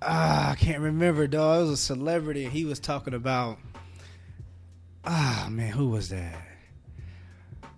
[0.00, 1.58] Ah, I can't remember, dog.
[1.58, 2.44] It was a celebrity.
[2.48, 3.58] He was talking about.
[5.04, 6.40] Ah, man, who was that?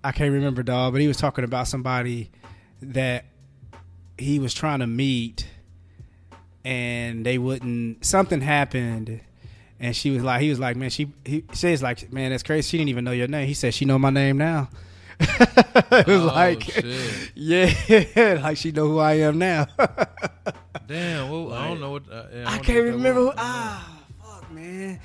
[0.05, 0.93] I can't remember, dog.
[0.93, 2.31] But he was talking about somebody
[2.83, 3.25] that
[4.19, 5.47] he was trying to meet,
[6.65, 8.05] and they wouldn't.
[8.05, 9.21] Something happened,
[9.81, 12.69] and she was like, he was like, man, she he says like, man, that's crazy.
[12.69, 13.47] She didn't even know your name.
[13.47, 14.69] He said she know my name now.
[15.21, 16.85] it was Oh, like, shit.
[17.35, 19.67] yeah, like she know who I am now.
[20.87, 21.31] Damn.
[21.31, 22.03] Well, I don't know what.
[22.11, 23.27] Uh, yeah, I don't can't know what that remember who.
[23.29, 23.35] was.
[23.39, 25.01] Ah, fuck, man.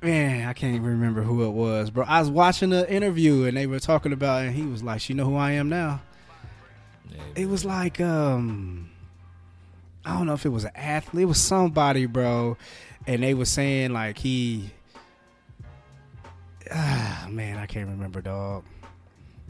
[0.00, 2.04] Man, I can't even remember who it was, bro.
[2.06, 5.00] I was watching the interview and they were talking about, it, and he was like,
[5.00, 6.00] "She know who I am now."
[7.10, 8.90] Yeah, It was like, um,
[10.04, 12.56] I don't know if it was an athlete, it was somebody, bro,
[13.06, 14.70] and they were saying like he.
[16.70, 18.64] Ah, man, I can't remember, dog.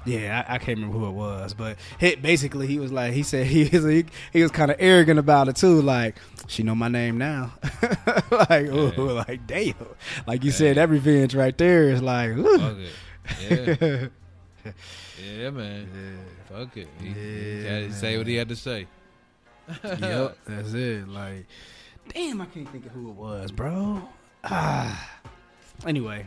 [0.05, 3.23] Yeah, I, I can't remember who it was, but he, basically he was like he
[3.23, 5.83] said he was he, he was kind of arrogant about it too.
[5.83, 7.53] Like she know my name now,
[8.31, 9.75] like ooh, like damn,
[10.27, 12.33] like you said that revenge right there is like.
[13.49, 14.07] Yeah.
[14.65, 15.89] yeah, man.
[16.49, 16.89] Fuck it.
[17.01, 18.87] He, he Yeah, to say what he had to say.
[19.85, 21.09] yep, that's it.
[21.09, 21.47] Like
[22.15, 24.03] damn, I can't think of who it was, bro.
[24.45, 25.19] Ah,
[25.87, 26.27] anyway.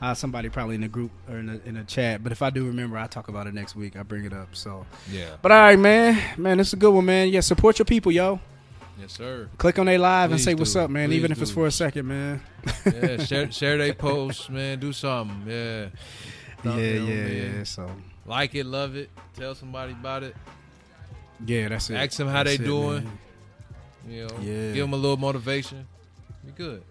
[0.00, 2.50] Uh, somebody probably in the group or in the, in the chat, but if I
[2.50, 3.96] do remember, I'll talk about it next week.
[3.96, 4.54] I bring it up.
[4.54, 5.30] So, Yeah.
[5.42, 7.30] but all right, man, man, this is a good one, man.
[7.30, 8.38] Yeah, support your people, yo.
[9.00, 9.48] Yes, sir.
[9.58, 11.08] Click on their live and Please say what's up, man.
[11.08, 12.40] Please even if it's for a second, man.
[12.86, 14.78] Yeah, share share their posts, man.
[14.78, 15.42] Do something.
[15.48, 15.88] Yeah.
[16.64, 17.64] Yeah, yeah, them, yeah.
[17.64, 17.90] So,
[18.26, 19.10] Like it, love it.
[19.36, 20.36] Tell somebody about it.
[21.46, 21.94] yeah, that's it.
[21.94, 23.04] Ask them how That's they it, doing.
[23.04, 23.18] man.
[24.08, 24.72] You know, Yeah.
[24.72, 25.86] give them a little motivation.
[26.44, 26.82] Be good.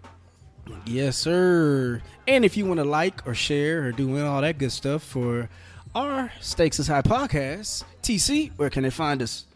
[0.84, 2.02] Yes, sir.
[2.26, 5.48] And if you want to like or share or do all that good stuff for
[5.94, 9.46] our Stakes is High podcast, TC, where can they find us?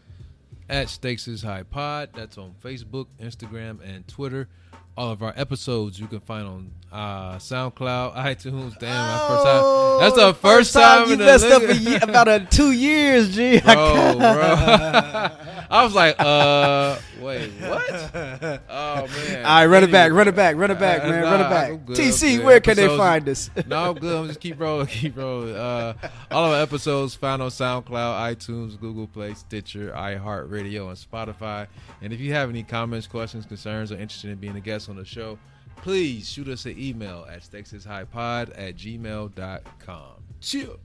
[0.69, 2.09] At Stakes is High Pod.
[2.13, 4.47] That's on Facebook, Instagram, and Twitter.
[4.95, 8.77] All of our episodes you can find on uh, SoundCloud, iTunes.
[8.77, 9.99] Damn, my first time.
[9.99, 13.59] That's the first, time, you in messed up a year, about a two years, G.
[13.59, 15.29] bro, bro.
[15.73, 17.89] I was like, uh, wait, what?
[18.69, 19.45] Oh man!
[19.45, 21.41] All right, run it back, run it back, run it back, Uh, man, nah, run
[21.41, 21.85] it back.
[21.87, 22.45] Good, TC, I'm good.
[22.45, 23.49] where can they find us?
[23.67, 24.15] no, I'm good.
[24.15, 25.55] I'm just keep rolling, keep rolling.
[25.55, 25.93] Uh,
[26.29, 31.65] all of our episodes found on SoundCloud, iTunes, Google Play, Stitcher, iHeartRadio, and Spotify.
[32.03, 34.95] And if you have any comments, questions, concerns, or interested in being a guest on
[34.95, 35.39] the show,
[35.77, 40.11] please shoot us an email at stakesishighpod at gmail.com.
[40.39, 40.77] Chill.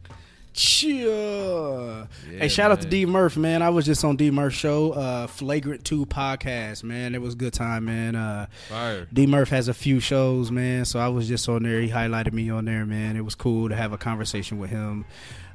[0.58, 2.08] Chill.
[2.28, 2.88] Yeah, hey, shout out to.
[2.88, 3.62] D Murph, man.
[3.62, 7.14] I was just on D Murph show, uh, Flagrant Two podcast, man.
[7.14, 8.16] It was a good time, man.
[8.16, 9.06] Uh, Fire.
[9.12, 10.84] D Murph has a few shows, man.
[10.84, 11.80] So I was just on there.
[11.80, 13.16] He highlighted me on there, man.
[13.16, 15.04] It was cool to have a conversation with him.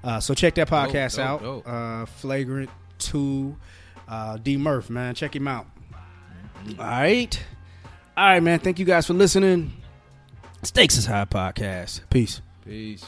[0.06, 1.42] Uh, so check that podcast dope, out.
[1.42, 1.68] dope.
[1.68, 3.58] Uh, Flagrant Two,
[4.08, 5.16] uh, D Murph, man.
[5.16, 5.68] Check him out.
[6.80, 7.44] All right,
[8.16, 8.60] all right, man.
[8.60, 9.74] Thank you guys for listening.
[10.62, 12.10] Stakes is High podcast.
[12.10, 12.42] Peace.
[12.64, 13.06] Peace.